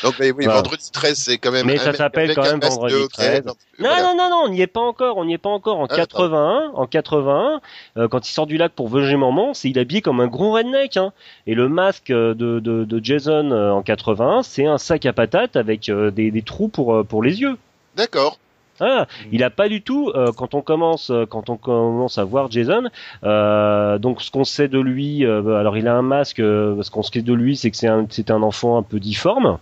Donc, 0.02 0.14
mais 0.18 0.30
oui, 0.32 0.44
Voilà. 0.44 0.54
vendredi 0.62 0.90
13, 0.92 1.16
c'est 1.16 1.38
quand 1.38 1.52
même. 1.52 1.66
Mais 1.66 1.76
ça 1.78 1.92
s'appelle 1.92 2.34
quand 2.34 2.42
même 2.42 2.60
vendredi 2.60 2.94
de 2.94 2.98
hockey. 3.00 3.42
13. 3.42 3.44
Non, 3.46 3.52
Non, 3.78 3.88
voilà. 3.88 4.02
non, 4.02 4.14
non, 4.16 4.30
non, 4.30 4.42
on 4.46 4.48
n'y 4.48 4.60
est 4.60 4.66
pas 4.66 4.80
encore, 4.80 5.16
on 5.18 5.24
n'y 5.24 5.34
est 5.34 5.38
pas 5.38 5.50
encore. 5.50 5.78
En 5.78 5.86
Ah, 5.86 5.96
81, 5.96 6.72
en 6.74 6.86
81, 6.86 7.60
euh, 7.96 8.08
quand 8.08 8.28
il 8.28 8.32
sort 8.32 8.46
du 8.46 8.56
lac 8.56 8.72
pour 8.72 8.88
venger 8.88 9.16
maman, 9.16 9.54
c'est 9.54 9.70
il 9.70 9.78
est 9.78 9.82
habillé 9.82 10.02
comme 10.02 10.20
un 10.20 10.26
gros 10.28 10.52
redneck. 10.52 10.96
Hein. 10.96 11.12
Et 11.46 11.54
le 11.54 11.68
masque 11.68 12.08
de, 12.08 12.34
de, 12.34 12.58
de 12.60 13.04
Jason 13.04 13.50
euh, 13.52 13.70
en 13.70 13.82
81, 13.82 14.42
c'est 14.42 14.66
un 14.66 14.78
sac 14.78 15.06
à 15.06 15.12
patates 15.12 15.56
avec 15.56 15.90
des, 15.90 16.30
des 16.30 16.42
trous 16.42 16.68
pour, 16.68 17.04
pour 17.06 17.22
les 17.22 17.40
yeux. 17.40 17.56
D'accord. 17.96 18.38
Ah, 18.84 19.06
il 19.30 19.44
a 19.44 19.50
pas 19.50 19.68
du 19.68 19.80
tout 19.80 20.10
euh, 20.14 20.32
quand 20.36 20.54
on 20.54 20.60
commence 20.60 21.10
euh, 21.10 21.24
quand 21.24 21.50
on 21.50 21.56
commence 21.56 22.18
à 22.18 22.24
voir 22.24 22.50
Jason. 22.50 22.84
euh, 23.22 23.98
donc 23.98 24.20
ce 24.22 24.30
qu'on 24.32 24.42
sait 24.44 24.66
de 24.66 24.80
lui, 24.80 25.24
alors 25.24 25.76
il 25.76 25.86
a 25.86 25.94
un 25.94 26.02
masque. 26.02 26.38
ce 26.38 26.90
qu'on 26.90 27.02
sait 27.04 27.22
de 27.22 27.32
lui, 27.32 27.56
c'est 27.56 27.70
que 27.70 27.76
c'est 27.76 27.86
un 27.88 28.06
c'est 28.10 28.30
un 28.32 28.42
enfant 28.42 28.76
un 28.76 28.82
peu 28.82 28.98
difforme 28.98 29.58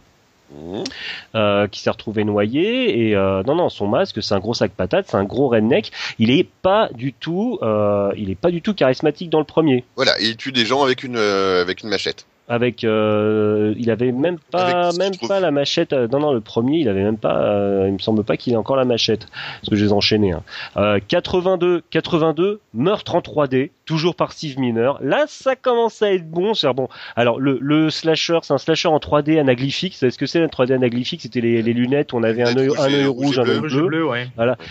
euh, 1.35 1.69
qui 1.69 1.81
s'est 1.81 1.91
retrouvé 1.91 2.25
noyé 2.25 3.07
et 3.09 3.15
euh, 3.15 3.43
non 3.45 3.55
non 3.55 3.69
son 3.69 3.87
masque 3.87 4.21
c'est 4.23 4.35
un 4.35 4.41
gros 4.41 4.55
sac 4.55 4.73
patate 4.73 5.07
c'est 5.09 5.17
un 5.17 5.23
gros 5.25 5.49
redneck 5.49 5.93
il 6.19 6.31
est 6.31 6.49
pas 6.63 6.89
du 6.93 7.13
tout 7.13 7.59
euh, 7.63 8.11
il 8.17 8.31
est 8.31 8.35
pas 8.35 8.51
du 8.51 8.61
tout 8.61 8.75
charismatique 8.75 9.31
dans 9.31 9.39
le 9.39 9.45
premier 9.45 9.85
Voilà, 9.95 10.13
il 10.21 10.37
tue 10.37 10.51
des 10.51 10.67
gens 10.67 10.83
avec 10.83 11.05
une, 11.05 11.17
avec 11.19 11.83
une 11.85 11.89
machette. 11.89 12.27
Avec 12.49 12.83
euh, 12.83 13.75
il 13.79 13.91
avait 13.91 14.13
même 14.13 14.39
pas 14.51 14.89
Avec 14.89 14.99
même 14.99 15.29
pas 15.29 15.41
la 15.41 15.51
machette 15.51 15.93
euh, 15.93 16.09
non 16.09 16.19
non 16.19 16.33
le 16.33 16.41
premier 16.41 16.79
il 16.79 16.89
avait 16.89 17.05
même 17.05 17.17
pas 17.17 17.41
euh, 17.43 17.85
il 17.87 17.93
me 17.93 17.99
semble 17.99 18.25
pas 18.25 18.37
qu'il 18.37 18.53
ait 18.53 18.57
encore 18.57 18.77
la 18.77 18.85
machette 18.85 19.27
parce 19.31 19.71
que 19.71 19.77
je 19.77 19.85
les 19.85 19.91
ai 19.91 19.93
enchaînés 19.93 20.33
hein. 20.33 20.43
euh, 20.77 20.99
82 21.07 21.83
82 21.91 22.61
meurtre 22.75 23.15
en 23.15 23.21
3D 23.21 23.71
toujours 23.91 24.15
par 24.15 24.31
Steve 24.33 24.57
Miner 24.61 24.93
là 25.01 25.25
ça 25.27 25.57
commence 25.57 26.01
à 26.01 26.13
être 26.13 26.31
bon 26.31 26.55
c'est 26.55 26.73
bon 26.73 26.87
alors 27.17 27.41
le, 27.41 27.59
le 27.61 27.91
slasher 27.91 28.39
c'est 28.43 28.53
un 28.53 28.59
slasher 28.59 28.87
en 28.87 28.99
3D 28.99 29.41
anaglyphique. 29.41 30.01
Est-ce 30.01 30.17
que 30.17 30.27
c'est 30.27 30.41
un 30.41 30.47
3D 30.47 30.75
anaglyphique? 30.75 31.23
C'était 31.23 31.41
les, 31.41 31.61
les 31.61 31.73
lunettes 31.73 32.13
où 32.13 32.19
on 32.19 32.23
avait 32.23 32.43
un 32.43 32.57
œil 32.57 32.71
un 32.79 32.93
œil 32.93 33.07
rouge 33.07 33.41
un 33.41 33.49
œil 33.49 33.59
bleu. 33.59 34.07
Ouais. 34.07 34.29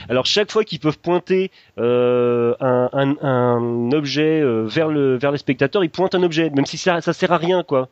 alors 0.08 0.26
chaque 0.26 0.50
fois 0.50 0.64
qu'ils 0.64 0.80
peuvent 0.80 1.00
pointer 1.00 1.52
euh, 1.78 2.54
un, 2.62 2.90
un, 2.94 3.16
un 3.22 3.92
objet 3.92 4.40
euh, 4.40 4.64
vers 4.66 4.88
le 4.88 5.18
vers 5.18 5.34
les 5.34 5.38
spectateurs, 5.38 5.84
ils 5.84 5.90
pointent 5.90 6.16
un 6.16 6.24
objet, 6.24 6.50
même 6.50 6.66
si 6.66 6.78
ça 6.78 7.02
ça 7.02 7.12
sert 7.12 7.34
à 7.34 7.38
rien 7.38 7.64
quoi. 7.64 7.90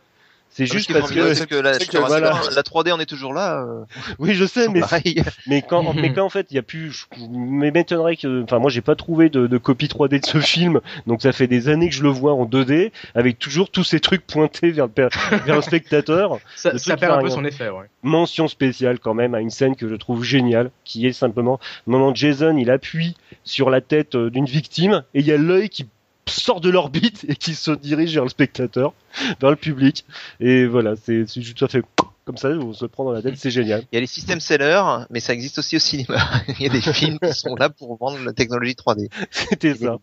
C'est 0.57 0.63
Ah, 0.63 0.73
juste 0.73 0.91
parce 0.91 1.11
que 1.11 1.45
que 1.45 1.55
la, 1.55 1.73
c'est 1.75 1.85
que 1.85 1.91
sur 1.91 2.03
un 2.03 2.07
voilà. 2.07 2.31
écran, 2.31 2.49
la 2.55 2.61
3D 2.63 2.91
on 2.91 2.99
est 2.99 3.05
toujours 3.05 3.33
là. 3.33 3.61
euh, 3.63 3.83
oui 4.19 4.33
je 4.33 4.43
sais 4.45 4.67
mais 5.47 5.61
quand 5.61 5.93
mais 5.93 6.13
quand 6.13 6.25
en 6.25 6.29
fait 6.29 6.47
il 6.49 6.55
y 6.55 6.57
a 6.57 6.63
plus 6.63 6.91
je 6.91 7.05
mais 7.29 7.69
m'étonnerait 7.69 8.15
que 8.17 8.41
enfin 8.43 8.57
moi 8.57 8.71
j'ai 8.71 8.81
pas 8.81 8.95
trouvé 8.95 9.29
de, 9.29 9.45
de 9.45 9.57
copie 9.59 9.85
3D 9.85 10.19
de 10.19 10.25
ce 10.25 10.39
film 10.39 10.81
donc 11.05 11.21
ça 11.21 11.31
fait 11.31 11.45
des 11.45 11.69
années 11.69 11.89
que 11.89 11.95
je 11.95 12.01
le 12.01 12.09
vois 12.09 12.33
en 12.33 12.45
2D 12.45 12.91
avec 13.13 13.37
toujours 13.37 13.69
tous 13.69 13.83
ces 13.83 13.99
trucs 13.99 14.25
pointés 14.25 14.71
vers 14.71 14.87
le 14.87 14.93
vers 15.45 15.55
le 15.57 15.61
spectateur 15.61 16.39
Ça, 16.55 16.71
Le 16.71 16.79
ça 16.79 16.95
truc 16.95 17.01
perd 17.01 17.19
un 17.19 17.21
peu 17.21 17.29
son 17.29 17.45
effet, 17.45 17.69
ouais. 17.69 17.85
mention 18.01 18.47
spéciale 18.47 18.97
quand 18.99 19.13
même 19.13 19.35
à 19.35 19.41
une 19.41 19.51
scène 19.51 19.75
que 19.75 19.87
je 19.87 19.95
trouve 19.95 20.23
géniale, 20.23 20.71
qui 20.83 21.05
est 21.05 21.13
simplement 21.13 21.59
le 21.85 21.91
moment 21.91 22.09
où 22.09 22.15
Jason 22.15 22.57
il 22.57 22.71
appuie 22.71 23.15
sur 23.43 23.69
la 23.69 23.81
tête 23.81 24.15
euh, 24.15 24.29
d'une 24.31 24.45
victime 24.45 25.03
et 25.13 25.19
il 25.19 25.25
y 25.27 25.31
a 25.31 25.37
l'œil 25.37 25.69
qui 25.69 25.87
sort 26.29 26.62
de 26.62 26.69
l'orbite 26.69 27.25
et 27.27 27.36
qui 27.36 27.55
se 27.55 27.72
dirige 27.72 28.13
vers 28.13 28.24
le 28.24 28.29
spectateur, 28.29 28.93
vers 29.39 29.50
le 29.50 29.55
public. 29.55 30.05
Et 30.39 30.65
voilà, 30.65 30.96
c'est 30.96 31.25
juste 31.41 31.60
ça 31.60 31.67
fait 31.67 31.84
comme 32.27 32.36
ça, 32.36 32.50
on 32.50 32.74
se 32.74 32.86
prend 32.86 33.05
dans 33.05 33.13
la 33.13 33.22
tête, 33.22 33.38
c'est 33.38 33.51
génial. 33.51 33.84
Il 33.89 33.96
y 33.96 33.98
a 33.98 34.01
les 34.01 34.05
systèmes 34.05 34.41
sellers, 34.41 35.05
mais 35.10 35.22
ça 35.22 35.31
existe 35.31 35.60
aussi 35.60 35.77
au 35.77 35.79
cinéma. 35.79 36.17
Il 36.60 36.62
y 36.62 36.65
a 36.65 36.69
des 36.69 36.81
films 36.81 37.19
qui 37.19 37.34
sont 37.34 37.55
là 37.55 37.69
pour 37.69 37.98
vendre 37.98 38.19
la 38.22 38.34
technologie 38.34 38.74
3D. 38.74 39.10
C'était 39.31 39.75
ça. 39.75 39.96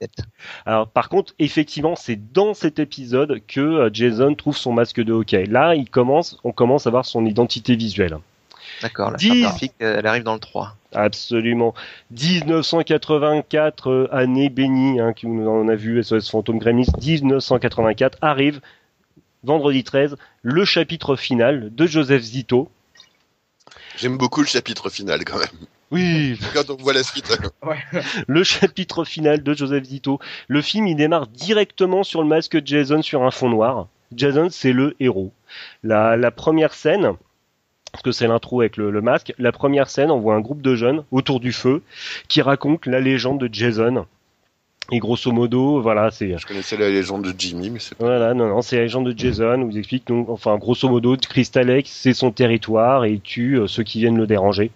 Alors 0.65 0.89
par 0.89 1.11
contre, 1.11 1.35
effectivement, 1.39 1.97
c'est 1.97 2.33
dans 2.33 2.55
cet 2.55 2.79
épisode 2.79 3.43
que 3.47 3.61
euh, 3.61 3.91
Jason 3.93 4.35
trouve 4.35 4.57
son 4.57 4.73
masque 4.73 5.03
de 5.03 5.13
hockey. 5.13 5.45
Là, 5.45 5.75
il 5.75 5.91
commence, 5.91 6.39
on 6.45 6.53
commence 6.53 6.87
à 6.87 6.91
voir 6.91 7.05
son 7.05 7.27
identité 7.27 7.77
visuelle. 7.77 8.17
D'accord, 8.83 9.11
la 9.11 9.17
Dix. 9.17 9.29
charte 9.29 9.41
graphique, 9.41 9.73
euh, 9.83 9.97
elle 9.99 10.07
arrive 10.07 10.23
dans 10.23 10.35
le 10.35 10.41
3. 10.41 10.77
Absolument. 10.93 11.75
1984, 12.11 13.91
euh, 13.91 14.09
année 14.13 14.49
bénie, 14.49 15.01
hein, 15.01 15.13
qui 15.13 15.27
nous 15.27 15.49
en 15.49 15.69
a 15.69 15.75
vu 15.75 16.03
SOS 16.03 16.31
Fantôme 16.31 16.59
Gremlins. 16.59 16.85
1984 17.01 18.19
arrive, 18.21 18.61
vendredi 19.43 19.85
13, 19.85 20.17
le 20.43 20.65
chapitre 20.65 21.17
final 21.17 21.75
de 21.75 21.87
Joseph 21.87 22.23
Zito. 22.23 22.71
J'aime 23.97 24.17
beaucoup 24.17 24.41
le 24.41 24.47
chapitre 24.47 24.91
final 24.91 25.25
quand 25.25 25.39
même. 25.39 25.67
Oui, 25.91 26.39
Quand 26.55 26.71
on 26.71 26.77
voit 26.77 26.93
la 26.93 27.03
suite. 27.03 27.33
le 28.27 28.45
chapitre 28.45 29.05
final 29.05 29.43
de 29.43 29.55
Joseph 29.55 29.85
Zito. 29.85 30.19
Le 30.49 30.61
film, 30.63 30.87
il 30.89 30.97
démarre 30.97 31.27
directement 31.29 32.03
sur 32.03 32.23
le 32.23 32.29
masque 32.29 32.57
de 32.57 32.67
Jason 32.67 33.03
sur 33.03 33.23
un 33.23 33.31
fond 33.31 33.49
noir. 33.49 33.87
Jason, 34.15 34.49
c'est 34.51 34.73
le 34.73 34.97
héros. 35.01 35.33
La, 35.83 36.17
la 36.17 36.31
première 36.31 36.75
scène, 36.75 37.13
parce 37.95 38.03
que 38.03 38.11
c'est 38.11 38.27
l'intro 38.27 38.61
avec 38.61 38.77
le, 38.77 38.91
le 38.91 39.01
masque, 39.03 39.33
la 39.39 39.53
première 39.53 39.89
scène, 39.89 40.11
on 40.11 40.19
voit 40.19 40.35
un 40.35 40.41
groupe 40.41 40.61
de 40.61 40.75
jeunes 40.75 41.05
autour 41.13 41.39
du 41.39 41.53
feu 41.53 41.81
qui 42.27 42.43
racontent 42.43 42.91
la 42.91 42.99
légende 42.99 43.39
de 43.39 43.49
Jason. 43.53 44.05
Et 44.91 44.99
grosso 44.99 45.31
modo, 45.31 45.81
voilà, 45.81 46.11
c'est 46.11 46.37
Je 46.37 46.45
connaissais 46.45 46.77
la 46.77 46.91
légende 46.91 47.23
de 47.23 47.33
Jimmy, 47.39 47.71
mais 47.71 47.79
c'est 47.79 47.95
pas. 47.95 48.07
voilà, 48.07 48.35
non, 48.35 48.49
non, 48.49 48.63
c'est 48.63 48.79
la 48.79 48.83
légende 48.83 49.07
de 49.07 49.17
Jason. 49.17 49.63
On 49.63 49.67
vous 49.67 49.79
explique 49.79 50.09
donc, 50.09 50.29
enfin, 50.29 50.59
grosso 50.59 50.89
modo, 50.89 51.17
Crystal 51.17 51.69
Lake, 51.69 51.87
c'est 51.89 52.15
son 52.15 52.33
territoire 52.33 53.05
et 53.05 53.13
il 53.13 53.21
tue 53.21 53.61
euh, 53.61 53.69
ceux 53.69 53.85
qui 53.85 54.01
viennent 54.01 54.19
le 54.19 54.27
déranger. 54.27 54.73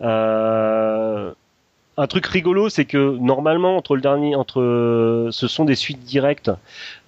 Euh, 0.00 1.34
un 2.00 2.06
truc 2.06 2.26
rigolo, 2.26 2.68
c'est 2.70 2.86
que 2.86 3.16
normalement 3.18 3.76
entre 3.76 3.94
le 3.94 4.00
dernier, 4.00 4.34
entre, 4.34 4.60
euh, 4.60 5.30
ce 5.30 5.48
sont 5.48 5.64
des 5.64 5.74
suites 5.74 6.00
directes. 6.02 6.50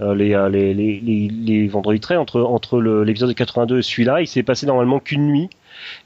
euh, 0.01 0.15
les, 0.15 0.35
euh, 0.35 0.49
les, 0.51 0.75
les, 0.75 1.01
les, 1.01 1.29
les 1.29 1.69
vendredis 1.69 2.01
13 2.01 2.19
entre 2.19 2.43
entre 2.43 2.81
l'épisode 2.81 3.29
de 3.31 3.35
82 3.35 3.79
et 3.79 3.83
celui-là, 3.83 4.21
il 4.21 4.27
s'est 4.27 4.43
passé 4.43 4.67
normalement 4.67 5.01
qu'une 5.01 5.27
nuit. 5.27 5.49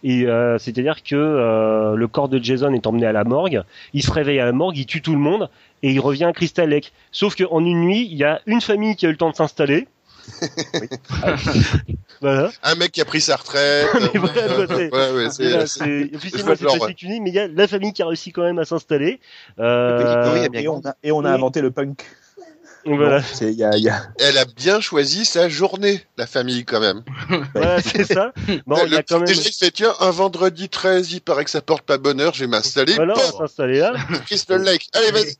Et 0.04 0.26
c'est-à-dire 0.58 1.02
que 1.02 1.94
le 1.94 2.08
corps 2.08 2.28
de 2.28 2.42
Jason 2.42 2.72
est 2.72 2.86
emmené 2.86 3.04
à 3.04 3.12
la 3.12 3.24
morgue, 3.24 3.62
il 3.92 4.02
se 4.02 4.10
réveille 4.10 4.38
à 4.40 4.46
la 4.46 4.52
morgue, 4.52 4.78
il 4.78 4.86
tue 4.86 5.02
tout 5.02 5.12
le 5.12 5.18
monde 5.18 5.50
et 5.82 5.90
il 5.90 6.00
revient 6.00 6.24
à 6.24 6.32
Crystal 6.32 6.68
Lake. 6.68 6.92
Sauf 7.10 7.34
qu'en 7.34 7.64
une 7.64 7.80
nuit, 7.80 8.08
il 8.10 8.16
y 8.16 8.24
a 8.24 8.40
une 8.46 8.60
famille 8.60 8.96
qui 8.96 9.06
a 9.06 9.08
eu 9.08 9.12
le 9.12 9.18
temps 9.18 9.30
de 9.30 9.34
s'installer. 9.36 9.88
voilà. 12.20 12.50
Un 12.62 12.74
mec 12.76 12.92
qui 12.92 13.00
a 13.00 13.04
pris 13.04 13.20
sa 13.20 13.36
retraite. 13.36 13.86
Mais 14.14 14.18
voilà, 14.18 14.66
c'est- 14.66 14.92
Ouais, 14.92 15.12
mais 17.20 17.30
il 17.30 17.34
y 17.34 17.38
a 17.38 17.48
la 17.48 17.68
famille 17.68 17.92
qui 17.92 18.02
a 18.02 18.06
réussi 18.06 18.32
quand 18.32 18.42
même 18.42 18.58
à 18.58 18.64
s'installer. 18.64 19.20
Euh, 19.58 19.98
petit 20.22 20.28
bruit, 20.28 20.40
il 20.40 20.42
y 20.42 20.46
a 20.46 20.48
bien 20.48 20.60
Et 20.62 20.68
on 20.68 20.80
a, 20.84 20.94
et 21.02 21.12
on 21.12 21.24
a 21.24 21.30
inventé 21.30 21.60
le 21.60 21.70
punk. 21.70 22.04
voilà, 22.84 23.18
Non, 23.18 23.24
c'est- 23.32 23.52
il 23.52 23.58
y 23.58 23.64
a- 23.64 23.76
il 23.76 23.82
y 23.82 23.88
a- 23.88 24.02
Elle 24.20 24.38
a 24.38 24.44
bien 24.44 24.80
choisi 24.80 25.24
sa 25.24 25.48
journée, 25.48 26.02
la 26.16 26.26
famille 26.26 26.64
quand 26.64 26.80
même. 26.80 27.02
voilà, 27.54 27.80
c'est 27.82 28.04
ça. 28.04 28.32
Bon, 28.66 28.76
il 28.84 28.88
y 28.88 28.90
Le 28.92 28.98
a 28.98 29.02
quand 29.02 29.18
même. 29.18 29.26
Déjà, 29.26 29.42
il 29.44 29.52
fait 29.52 29.70
tiens, 29.70 29.94
un 30.00 30.10
vendredi 30.10 30.68
13, 30.68 31.12
il 31.12 31.20
paraît 31.20 31.44
que 31.44 31.50
ça 31.50 31.60
porte 31.62 31.84
pas 31.84 31.98
bonheur, 31.98 32.34
je 32.34 32.40
vais 32.40 32.46
m'installer. 32.46 32.94
Voilà, 32.94 33.14
on 33.14 33.18
va 33.20 33.22
Paf, 33.24 33.36
s'installer 33.38 33.78
là. 33.80 33.94
Crystal 34.26 34.62
Lake. 34.62 34.88
Allez, 34.94 35.10
vas-y. 35.10 35.34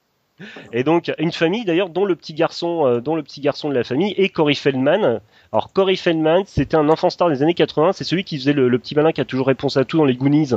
Et 0.72 0.84
donc 0.84 1.10
une 1.18 1.32
famille 1.32 1.64
d'ailleurs 1.64 1.88
dont 1.88 2.04
le 2.04 2.14
petit 2.14 2.34
garçon, 2.34 2.86
euh, 2.86 3.00
dont 3.00 3.16
le 3.16 3.22
petit 3.22 3.40
garçon 3.40 3.68
de 3.68 3.74
la 3.74 3.84
famille 3.84 4.12
est 4.18 4.28
Corey 4.28 4.54
Feldman. 4.54 5.20
Alors 5.52 5.72
Corey 5.72 5.96
Feldman, 5.96 6.42
c'était 6.46 6.76
un 6.76 6.88
enfant 6.88 7.08
star 7.10 7.28
des 7.30 7.42
années 7.42 7.54
80. 7.54 7.92
C'est 7.92 8.04
celui 8.04 8.24
qui 8.24 8.38
faisait 8.38 8.52
le, 8.52 8.68
le 8.68 8.78
petit 8.78 8.94
malin 8.94 9.12
qui 9.12 9.20
a 9.20 9.24
toujours 9.24 9.46
réponse 9.46 9.76
à 9.76 9.84
tout 9.84 9.96
dans 9.98 10.04
les 10.04 10.14
Goonies. 10.14 10.50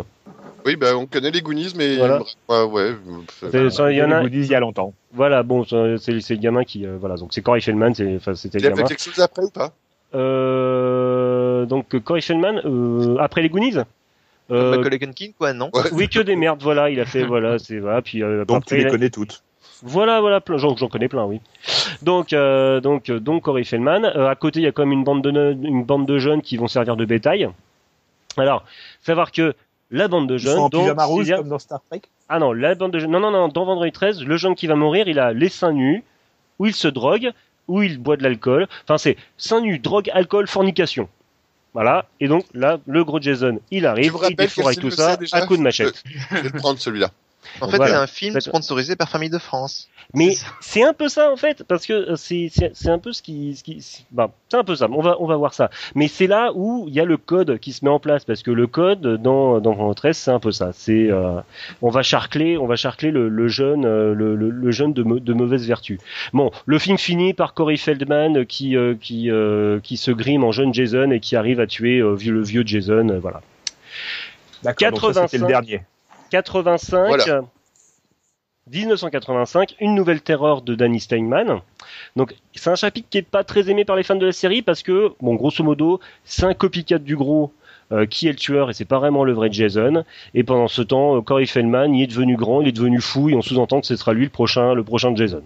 Oui, 0.66 0.76
bah, 0.76 0.98
on 0.98 1.06
connaît 1.06 1.32
les 1.32 1.42
Goonies, 1.42 1.72
mais 1.78 1.96
Voilà. 1.96 2.22
ouais, 2.50 2.64
ouais. 2.64 2.92
C'est- 3.50 3.70
ça, 3.70 3.90
il 3.92 3.98
y 3.98 4.04
en 4.04 4.12
a- 4.12 4.18
Les 4.20 4.24
goodies 4.30 4.40
il 4.48 4.52
y 4.52 4.56
a 4.56 4.60
longtemps. 4.60 4.94
Voilà, 5.14 5.42
bon, 5.44 5.64
c'est 5.64 5.76
le 6.12 6.36
gamin 6.36 6.66
qui, 6.66 6.86
euh, 6.86 6.98
voilà, 7.00 7.16
donc 7.16 7.30
c'est 7.32 7.42
Corey 7.42 7.62
Feldman, 7.62 7.94
c'était 7.96 8.10
Il 8.10 8.64
le 8.64 8.68
a 8.68 8.70
fait 8.72 8.76
gamin. 8.76 8.84
quelque 8.84 9.02
chose 9.02 9.20
après 9.22 9.44
ou 9.46 9.50
pas? 9.50 9.72
Euh, 10.16 11.66
donc 11.66 11.98
Corey 12.04 12.22
Feldman, 12.22 12.62
euh, 12.66 13.16
après 13.20 13.42
les 13.42 13.50
Goonies? 13.50 13.78
Euh, 14.52 14.76
Macaulay 14.78 14.98
Culkin, 15.00 15.32
quoi, 15.38 15.54
non? 15.54 15.70
Ouais. 15.74 15.82
oui, 15.94 16.10
que 16.10 16.20
des 16.20 16.36
merdes, 16.36 16.62
voilà, 16.64 16.90
il 16.90 17.00
a 17.00 17.06
fait, 17.06 17.24
voilà, 17.24 17.60
c'est 17.60 17.78
voilà, 17.80 18.02
puis 18.02 18.24
euh, 18.24 18.46
Donc 18.46 18.64
après, 18.64 18.78
tu 18.78 18.84
les 18.84 18.90
connais 18.90 19.10
toutes. 19.10 19.44
Voilà, 19.82 20.20
voilà, 20.20 20.42
plein, 20.42 20.58
j'en, 20.58 20.76
j'en 20.76 20.90
connais 20.90 21.08
plein, 21.08 21.24
oui. 21.26 21.40
Donc, 22.02 22.34
euh, 22.34 22.82
donc, 22.82 23.10
euh, 23.10 23.20
donc 23.20 23.44
Corey 23.44 23.64
Feldman. 23.64 24.04
Euh, 24.06 24.28
à 24.28 24.36
côté, 24.36 24.60
il 24.60 24.64
y 24.64 24.68
a 24.68 24.72
quand 24.72 24.84
même 24.84 24.92
une 24.92 25.04
bande 25.04 25.22
de 25.24 25.32
ne- 25.32 25.52
une 25.54 25.84
bande 25.84 26.06
de 26.06 26.18
jeunes 26.20 26.42
qui 26.42 26.58
vont 26.58 26.68
servir 26.68 26.96
de 26.98 27.06
bétail. 27.06 27.50
Alors, 28.38 28.64
savoir 29.02 29.32
que 29.32 29.54
la 29.92 30.08
bande 30.08 30.28
de 30.28 30.36
Ils 30.36 30.42
sont 30.42 30.50
jeunes, 30.50 30.60
en 30.60 30.70
donc, 30.70 30.82
pyjama 30.84 31.06
rouge 31.06 31.24
s'il 31.26 31.32
y 31.32 31.34
a- 31.34 31.38
comme 31.38 31.50
dans 31.50 31.60
Star 31.60 31.82
Trek. 31.90 32.02
ah 32.28 32.40
non, 32.40 32.52
la 32.52 32.76
bande 32.76 32.92
de 32.92 33.00
jeunes, 33.00 33.12
non, 33.12 33.20
non, 33.22 33.32
non, 33.32 33.48
dans 33.48 33.66
Vendredi 33.66 33.92
13, 33.92 34.24
le 34.24 34.38
jeune 34.38 34.56
qui 34.56 34.68
va 34.68 34.76
mourir, 34.76 35.08
il 35.08 35.18
a 35.20 35.34
les 35.34 35.50
seins 35.50 35.72
nus, 35.74 36.04
où 36.60 36.66
il 36.66 36.74
se 36.74 36.88
drogue, 36.90 37.32
où 37.68 37.82
il 37.82 37.98
boit 38.00 38.18
de 38.18 38.24
l'alcool. 38.24 38.68
Enfin, 38.84 38.98
c'est 38.98 39.16
seins 39.38 39.62
nus, 39.62 39.80
drogue, 39.80 40.10
alcool, 40.14 40.48
fornication. 40.48 41.08
Voilà. 41.74 42.06
Et 42.20 42.28
donc 42.28 42.44
là, 42.54 42.80
le 42.88 43.04
gros 43.06 43.22
Jason, 43.22 43.60
il 43.72 43.86
arrive, 43.86 44.12
il 44.32 44.36
défouraille 44.36 44.76
tout 44.82 44.90
ça 44.92 45.18
à 45.38 45.42
coup 45.48 45.56
de 45.56 45.62
machette. 45.62 46.04
Je 46.32 46.36
vais 46.36 46.50
le 46.50 46.60
prendre 46.60 46.80
celui-là. 46.80 47.12
En 47.62 47.70
fait, 47.70 47.78
Voilà. 47.78 47.92
c'est 47.94 47.98
un 48.02 48.08
film 48.08 48.40
sponsorisé 48.40 48.96
par 48.96 49.10
Famille 49.10 49.30
de 49.30 49.38
France. 49.40 49.90
Mais 50.14 50.36
C'est 50.60 50.84
un 50.84 50.94
peu 50.94 51.08
ça 51.08 51.32
en 51.32 51.36
fait, 51.36 51.64
parce 51.64 51.86
que 51.86 51.94
euh, 51.94 52.16
c'est 52.16 52.90
un 52.90 53.00
peu 53.00 53.14
ce 53.14 53.22
qui, 53.22 53.56
ce 53.56 53.64
qui 53.64 53.82
c'est- 53.82 54.04
bah, 54.12 54.32
c'est 54.50 54.58
un 54.58 54.64
peu 54.64 54.76
ça. 54.76 54.88
On 54.92 55.02
va 55.02 55.16
on 55.20 55.28
va 55.28 55.36
voir 55.36 55.54
ça. 55.54 55.70
Mais 55.96 56.08
c'est 56.08 56.26
là 56.28 56.52
où 56.56 56.86
il 56.88 56.94
y 56.94 57.00
a 57.00 57.06
le 57.06 57.18
code 57.18 57.60
qui 57.60 57.72
se 57.74 57.86
met 57.86 57.92
en 57.92 58.00
place, 58.00 58.26
parce 58.26 58.42
que 58.44 58.50
le 58.52 58.66
code 58.68 59.22
dans 59.22 59.60
dans 59.60 59.74
Vendredi 59.74 59.96
13, 59.98 60.18
c'est 60.18 60.32
un 60.32 60.40
peu 60.40 60.52
ça. 60.52 60.72
C'est 60.74 61.12
euh, 61.12 61.40
on 61.82 61.90
va 61.90 62.02
charcler, 62.02 62.58
on 62.58 62.66
va 62.66 62.76
charcler 62.76 63.12
le, 63.12 63.30
le 63.30 63.48
jeune, 63.48 63.86
euh, 63.86 64.14
le, 64.14 64.36
le, 64.36 64.50
le 64.50 64.72
jeune 64.72 64.94
de, 64.94 65.04
de 65.04 65.34
mauvaise 65.34 65.68
vertu. 65.68 66.00
Bon, 66.34 66.52
le 66.66 66.80
film 66.80 66.98
finit 66.98 67.34
par 67.34 67.54
Corey 67.54 67.78
Feldman 67.78 68.46
qui 68.48 68.76
euh, 68.76 68.96
qui 69.00 69.30
euh, 69.30 69.80
qui 69.80 69.98
se 69.98 70.12
grime 70.12 70.44
en 70.44 70.52
jeune 70.52 70.74
Jason 70.74 71.12
et 71.12 71.20
qui 71.20 71.36
arrive 71.36 71.60
à 71.60 71.68
tuer 71.68 72.00
euh, 72.00 72.18
le 72.20 72.42
vieux 72.44 72.64
Jason. 72.66 73.20
voilà. 73.22 73.42
D'accord, 74.64 74.90
c'était 74.90 75.02
85. 75.14 75.40
le 75.42 75.48
dernier. 75.48 75.82
85, 76.30 77.08
Voilà. 77.08 77.44
1985, 78.72 79.76
une 79.80 79.96
nouvelle 79.96 80.22
terreur 80.22 80.62
de 80.62 80.76
Danny 80.76 81.00
Steinman. 81.00 81.62
Donc 82.16 82.36
c'est 82.54 82.70
un 82.70 82.76
chapitre 82.76 83.08
qui 83.10 83.18
est 83.18 83.24
pas 83.24 83.44
très 83.44 83.70
aimé 83.70 83.86
par 83.86 83.96
les 83.96 84.04
fans 84.04 84.16
de 84.16 84.28
la 84.28 84.32
série 84.32 84.62
parce 84.62 84.84
que, 84.84 85.12
bon, 85.22 85.36
grosso 85.36 85.64
modo, 85.64 86.00
c'est 86.24 86.46
un 86.46 86.54
copycat 86.54 87.00
du 87.00 87.16
gros 87.16 87.52
euh, 87.92 88.06
qui 88.06 88.28
est 88.28 88.32
le 88.32 88.38
tueur 88.38 88.70
et 88.70 88.74
c'est 88.74 88.86
pas 88.86 89.00
vraiment 89.00 89.24
le 89.24 89.34
vrai 89.34 89.52
Jason. 89.52 90.04
Et 90.36 90.44
pendant 90.44 90.68
ce 90.68 90.84
temps, 90.84 91.18
euh, 91.18 91.22
Corey 91.22 91.48
Feldman, 91.48 91.96
il 91.96 92.04
est 92.04 92.08
devenu 92.08 92.36
grand, 92.36 92.62
il 92.62 92.68
est 92.68 92.72
devenu 92.74 93.02
fou 93.02 93.30
et 93.30 93.36
on 93.36 93.42
sous-entend 93.42 93.82
que 93.82 93.88
ce 93.88 93.96
sera 93.96 94.14
lui 94.14 94.26
le 94.26 94.30
prochain, 94.30 94.76
le 94.76 94.84
prochain 94.84 95.16
Jason. 95.16 95.42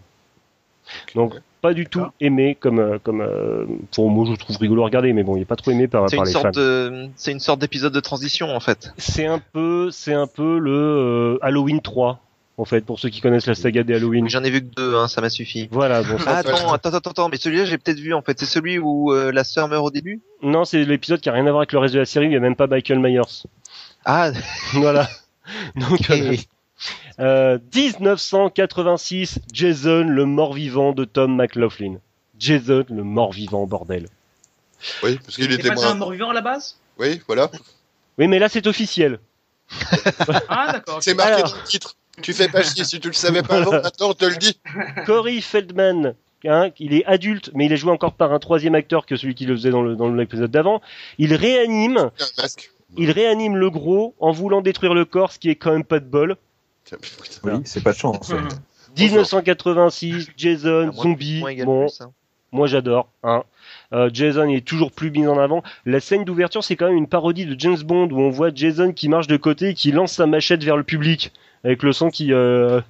Donc 1.16 1.34
pas 1.62 1.74
du 1.74 1.86
tout 1.88 2.06
aimé 2.20 2.58
comme 2.60 2.80
euh, 2.80 2.98
comme 3.02 3.22
euh, 3.22 3.66
pour 3.96 4.10
moi 4.10 4.26
je 4.30 4.36
trouve 4.36 4.58
rigolo 4.58 4.82
à 4.82 4.86
regarder 4.86 5.14
mais 5.14 5.24
bon 5.24 5.38
il 5.38 5.44
est 5.44 5.46
pas 5.46 5.56
trop 5.56 5.72
aimé 5.72 5.88
par, 5.88 6.10
C'est 6.10 6.18
par 6.18 6.26
une 6.26 6.34
les 6.34 6.40
fans. 6.40 6.52
de, 6.52 7.10
c'est 7.16 7.32
une 7.32 7.40
sorte 7.40 7.60
d'épisode 7.62 7.94
de 7.94 8.00
transition 8.02 8.54
en 8.54 8.60
fait. 8.60 8.92
C'est 8.98 9.26
un 9.28 9.40
peu, 9.40 9.90
c'est 9.92 10.14
un 10.14 10.28
peu 10.28 10.58
le 10.60 10.72
euh, 10.72 11.38
Halloween 11.42 11.80
3, 11.82 12.20
en 12.58 12.66
fait, 12.66 12.82
pour 12.86 13.00
ceux 13.00 13.10
qui 13.10 13.22
connaissent 13.22 13.48
la 13.48 13.56
saga 13.56 13.84
des 13.84 13.96
Halloween. 13.96 14.28
J'en 14.30 14.44
ai 14.44 14.50
vu 14.50 14.60
que 14.62 14.76
deux, 14.76 14.96
hein, 14.96 15.08
ça 15.08 15.22
m'a 15.22 15.30
suffi. 15.30 15.70
Voilà, 15.72 16.04
bon, 16.04 16.18
Ah, 16.20 16.24
ça, 16.24 16.38
attends, 16.40 16.74
attends, 16.74 16.90
attends, 16.94 17.10
attends, 17.12 17.30
mais 17.30 17.38
celui-là 17.38 17.66
j'ai 17.66 17.78
peut-être 17.78 18.00
vu 18.00 18.14
en 18.14 18.22
fait. 18.22 18.38
C'est 18.40 18.46
celui 18.46 18.78
où 18.78 19.12
euh, 19.14 19.32
la 19.32 19.44
sœur 19.46 19.68
meurt 19.70 19.86
au 19.86 19.90
début? 19.92 20.22
non, 20.42 20.66
c'est 20.66 20.84
l'épisode 20.84 21.22
qui 21.22 21.30
a 21.30 21.32
rien 21.34 21.46
à 21.48 21.52
voir 21.52 21.62
avec 21.62 21.72
le 21.72 21.80
reste 21.80 21.94
de 21.94 22.00
la 22.00 22.06
série, 22.06 22.26
il 22.26 22.34
y 22.34 22.36
a 22.36 22.42
même 22.42 22.56
pas 22.58 22.68
Michael 22.68 23.00
Myers. 23.00 23.22
Ah, 24.06 24.32
voilà. 24.74 25.08
Donc, 25.76 26.10
euh, 26.12 26.36
euh, 27.20 27.58
1986, 27.76 29.40
Jason, 29.52 30.04
le 30.08 30.26
mort-vivant 30.26 30.92
de 30.94 31.06
Tom 31.06 31.36
McLaughlin. 31.36 31.96
Jason, 32.40 32.86
le 32.90 33.04
mort-vivant, 33.04 33.66
bordel. 33.66 34.08
Oui, 35.04 35.18
parce 35.24 35.36
qu'il 35.36 35.52
était 35.52 35.70
pas 35.74 35.88
un 35.88 35.96
mort-vivant 35.96 36.32
à 36.32 36.34
la 36.34 36.42
base? 36.42 36.78
Oui, 37.00 37.22
voilà. 37.28 37.50
Oui, 38.18 38.28
mais 38.28 38.40
là, 38.40 38.50
c'est 38.50 38.68
officiel. 38.68 39.20
Ah, 40.50 40.72
d'accord. 40.74 41.00
C'est 41.02 41.14
marqué 41.14 41.34
Alors. 41.34 41.52
dans 41.52 41.58
le 41.58 41.64
titre. 41.64 41.96
Tu 42.22 42.34
fais 42.34 42.48
pas 42.48 42.62
chier 42.64 42.84
si 42.84 43.00
tu 43.00 43.08
le 43.08 43.14
savais 43.14 43.42
pas 43.42 43.58
avant, 43.58 43.72
maintenant 43.72 44.10
on 44.10 44.14
te 44.14 44.26
le 44.26 44.36
dit. 44.36 44.60
Corey 45.08 45.42
Feldman, 45.42 46.14
hein, 46.46 46.70
il 46.78 46.94
est 46.94 47.04
adulte, 47.06 47.50
mais 47.56 47.66
il 47.66 47.74
est 47.74 47.78
joué 47.78 47.92
encore 47.92 48.14
par 48.14 48.32
un 48.34 48.38
troisième 48.40 48.76
acteur 48.76 49.08
que 49.08 49.16
celui 49.16 49.34
qui 49.34 49.46
le 49.48 49.56
faisait 49.56 49.72
dans 49.72 49.82
le- 49.82 49.96
dans 49.96 50.14
l'épisode 50.14 50.52
d'avant. 50.52 50.80
Il 51.18 51.34
réanime. 51.34 52.12
Il 52.98 53.10
réanime 53.10 53.56
le 53.58 53.72
gros 53.72 54.14
en 54.20 54.32
voulant 54.32 54.62
détruire 54.62 54.94
le 54.94 55.06
corps, 55.06 55.32
ce 55.32 55.40
qui 55.40 55.50
est 55.50 55.56
quand 55.56 55.72
même 55.72 55.84
pas 55.86 56.00
de 56.00 56.06
bol. 56.06 56.36
Oui, 57.44 57.52
c'est 57.66 57.84
pas 57.84 57.92
de 57.94 57.98
chance. 57.98 58.32
1986, 58.98 60.28
Jason, 60.38 60.86
moins- 60.86 60.92
zombie, 61.04 61.42
bon, 61.66 61.88
plus, 61.88 62.02
hein. 62.02 62.12
moi 62.52 62.68
j'adore. 62.68 63.08
Hein. 63.24 63.44
Euh, 63.94 64.10
Jason 64.14 64.48
est 64.50 64.66
toujours 64.66 64.92
plus 64.92 65.12
mis 65.12 65.26
en 65.28 65.38
avant. 65.40 65.64
La 65.86 66.00
scène 66.00 66.24
d'ouverture, 66.26 66.64
c'est 66.64 66.76
quand 66.76 66.88
même 66.88 66.98
une 66.98 67.08
parodie 67.08 67.46
de 67.46 67.60
James 67.60 67.82
Bond 67.84 68.10
où 68.12 68.20
on 68.20 68.30
voit 68.30 68.50
Jason 68.54 68.92
qui 68.92 69.10
marche 69.10 69.28
de 69.28 69.38
côté 69.38 69.70
et 69.70 69.74
qui 69.74 69.92
lance 69.92 70.14
sa 70.14 70.26
machette 70.26 70.64
vers 70.64 70.78
le 70.78 70.84
public 70.84 71.32
avec 71.64 71.82
le 71.84 71.94
son 71.94 72.10
qui 72.10 72.34
euh, 72.34 72.82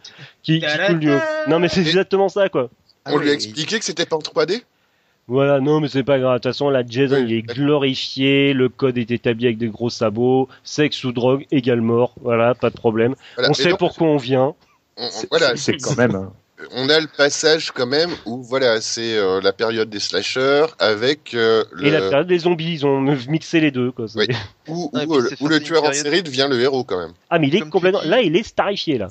qui, 0.42 0.60
qui 0.60 0.66
coule 0.88 1.00
du 1.00 1.12
haut. 1.12 1.20
Non 1.48 1.60
mais 1.60 1.68
c'est 1.68 1.82
exactement 1.82 2.30
ça 2.30 2.50
quoi. 2.50 2.70
On 3.06 3.18
Ah 3.18 3.22
lui 3.22 3.28
a 3.28 3.32
oui, 3.32 3.36
expliqué 3.36 3.80
que 3.80 3.86
c'était 3.86 4.06
pas 4.06 4.16
en 4.16 4.20
3D 4.20 4.64
Voilà, 5.28 5.60
non 5.62 5.80
mais 5.80 5.88
c'est 5.88 6.04
pas 6.04 6.20
grave. 6.20 6.34
De 6.34 6.38
toute 6.40 6.52
façon, 6.52 6.70
là 6.70 6.84
Jason 6.88 7.16
Oui, 7.18 7.26
il 7.28 7.34
est 7.38 7.42
glorifié, 7.44 8.54
le 8.54 8.70
code 8.70 8.98
est 8.98 9.10
établi 9.12 9.46
avec 9.46 9.58
des 9.58 9.68
gros 9.70 9.90
sabots, 9.90 10.50
sexe 10.64 11.04
ou 11.04 11.12
drogue 11.12 11.46
égale 11.52 11.82
mort. 11.82 12.14
Voilà, 12.22 12.56
pas 12.56 12.70
de 12.70 12.76
problème. 12.76 13.16
Voilà. 13.36 13.50
on 13.50 13.54
Et 13.54 13.56
sait 13.56 13.70
donc, 13.70 13.80
pourquoi 13.80 14.08
on 14.08 14.18
vient. 14.18 14.54
on- 14.98 15.10
voilà, 15.32 15.56
C'est 15.56 15.78
quand 15.78 15.98
même. 15.98 16.16
hein. 16.16 16.34
on 16.72 16.88
a 16.90 17.00
le 17.00 17.08
passage 17.18 17.72
quand 17.72 17.88
même 17.88 18.12
où 18.26 18.42
voilà, 18.44 18.80
c'est 18.82 19.18
euh, 19.18 19.40
la 19.42 19.52
période 19.54 19.90
des 19.90 20.00
slashers 20.00 20.66
avec 20.80 21.34
euh, 21.34 21.64
le 21.72 21.88
Et 21.88 21.92
la 21.92 22.02
période 22.10 22.28
des 22.28 22.40
zombies, 22.40 22.74
ils 22.74 22.86
ont 22.86 23.00
mixé 23.30 23.60
les 23.62 23.72
deux. 23.72 23.92
Quoi. 23.92 24.08
C'est- 24.10 24.20
Oui. 24.20 24.28
où, 24.68 24.90
où, 24.94 25.16
euh, 25.16 25.30
le 25.50 25.60
tueur 25.62 25.84
en 25.86 25.94
série 25.94 26.22
devient 26.24 26.48
le 26.50 26.60
héros 26.62 26.84
quand 26.84 27.00
même. 27.00 27.14
Ah, 27.30 27.40
mais 27.40 27.48
il 27.48 27.56
est 27.56 27.60
Comme 27.60 27.70
complètement. 27.70 28.02
Là, 28.04 28.22
il 28.22 28.36
est 28.36 28.44
starifié, 28.44 28.98
là. 28.98 29.08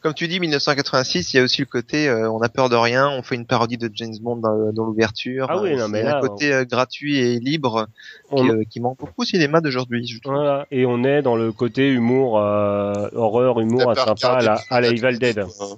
Comme 0.00 0.14
tu 0.14 0.28
dis, 0.28 0.38
1986, 0.38 1.32
il 1.34 1.36
y 1.38 1.40
a 1.40 1.42
aussi 1.42 1.60
le 1.60 1.66
côté, 1.66 2.08
euh, 2.08 2.30
on 2.30 2.40
a 2.40 2.48
peur 2.48 2.68
de 2.68 2.76
rien, 2.76 3.08
on 3.08 3.22
fait 3.22 3.34
une 3.34 3.46
parodie 3.46 3.78
de 3.78 3.90
James 3.94 4.14
Bond 4.20 4.36
dans, 4.36 4.72
dans 4.72 4.84
l'ouverture. 4.84 5.46
Ah 5.50 5.60
oui, 5.60 5.72
Euh, 5.72 5.76
non, 5.76 5.88
mais 5.88 6.04
là, 6.04 6.18
un 6.18 6.20
côté 6.20 6.52
euh, 6.52 6.64
gratuit 6.64 7.18
et 7.18 7.40
libre 7.40 7.88
On- 8.30 8.44
qui, 8.44 8.50
euh, 8.50 8.62
qui 8.70 8.80
manque 8.80 8.98
beaucoup 8.98 9.22
au 9.22 9.24
cinéma 9.24 9.60
d'aujourd'hui. 9.60 10.20
Voilà. 10.24 10.66
Et 10.70 10.86
on 10.86 11.02
est 11.02 11.20
dans 11.22 11.34
le 11.34 11.50
côté 11.50 11.88
humour, 11.88 12.38
euh, 12.38 13.08
horreur, 13.12 13.58
humour 13.58 13.92
sympa 13.96 14.28
à 14.34 14.40
la, 14.42 14.62
à 14.70 14.80
la 14.80 14.92
Piranha 14.92 15.08
Evil 15.10 15.18
Dead. 15.18 15.38
3D, 15.40 15.56
toi, 15.58 15.66
hein. 15.72 15.76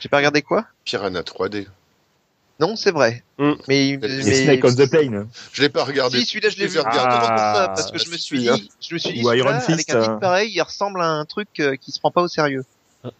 J'ai 0.00 0.08
pas 0.08 0.16
regardé 0.16 0.42
quoi? 0.42 0.66
Piranha 0.84 1.20
3D. 1.22 1.68
Non, 2.58 2.74
c'est 2.76 2.90
vrai. 2.92 3.22
Mm. 3.38 3.52
Mais, 3.68 3.98
mais- 4.02 4.22
Snake 4.44 4.64
on 4.64 4.74
the 4.74 4.90
Plane. 4.90 5.28
Je 5.52 5.62
l'ai 5.62 5.68
pas 5.68 5.84
regardé. 5.84 6.18
Si, 6.18 6.26
celui-là, 6.26 6.48
je 6.48 6.58
l'ai 6.58 6.66
Je 6.68 6.72
vu. 6.74 6.78
Ah, 6.84 7.66
parce 7.76 7.90
que 7.92 7.98
je 7.98 8.10
me 8.10 8.16
suis 8.16 8.40
dit, 8.40 8.70
je 8.80 8.94
me 8.94 8.98
suis 8.98 9.12
dit, 9.12 9.24
Ou 9.24 9.32
Iron 9.32 9.58
Fist, 9.60 9.70
avec 9.70 9.90
un 9.90 10.00
titre 10.00 10.10
hein. 10.10 10.18
pareil, 10.20 10.50
il 10.52 10.60
ressemble 10.62 11.00
à 11.00 11.08
un 11.08 11.24
truc 11.24 11.48
euh, 11.60 11.76
qui 11.76 11.92
se 11.92 12.00
prend 12.00 12.10
pas 12.10 12.22
au 12.22 12.28
sérieux. 12.28 12.64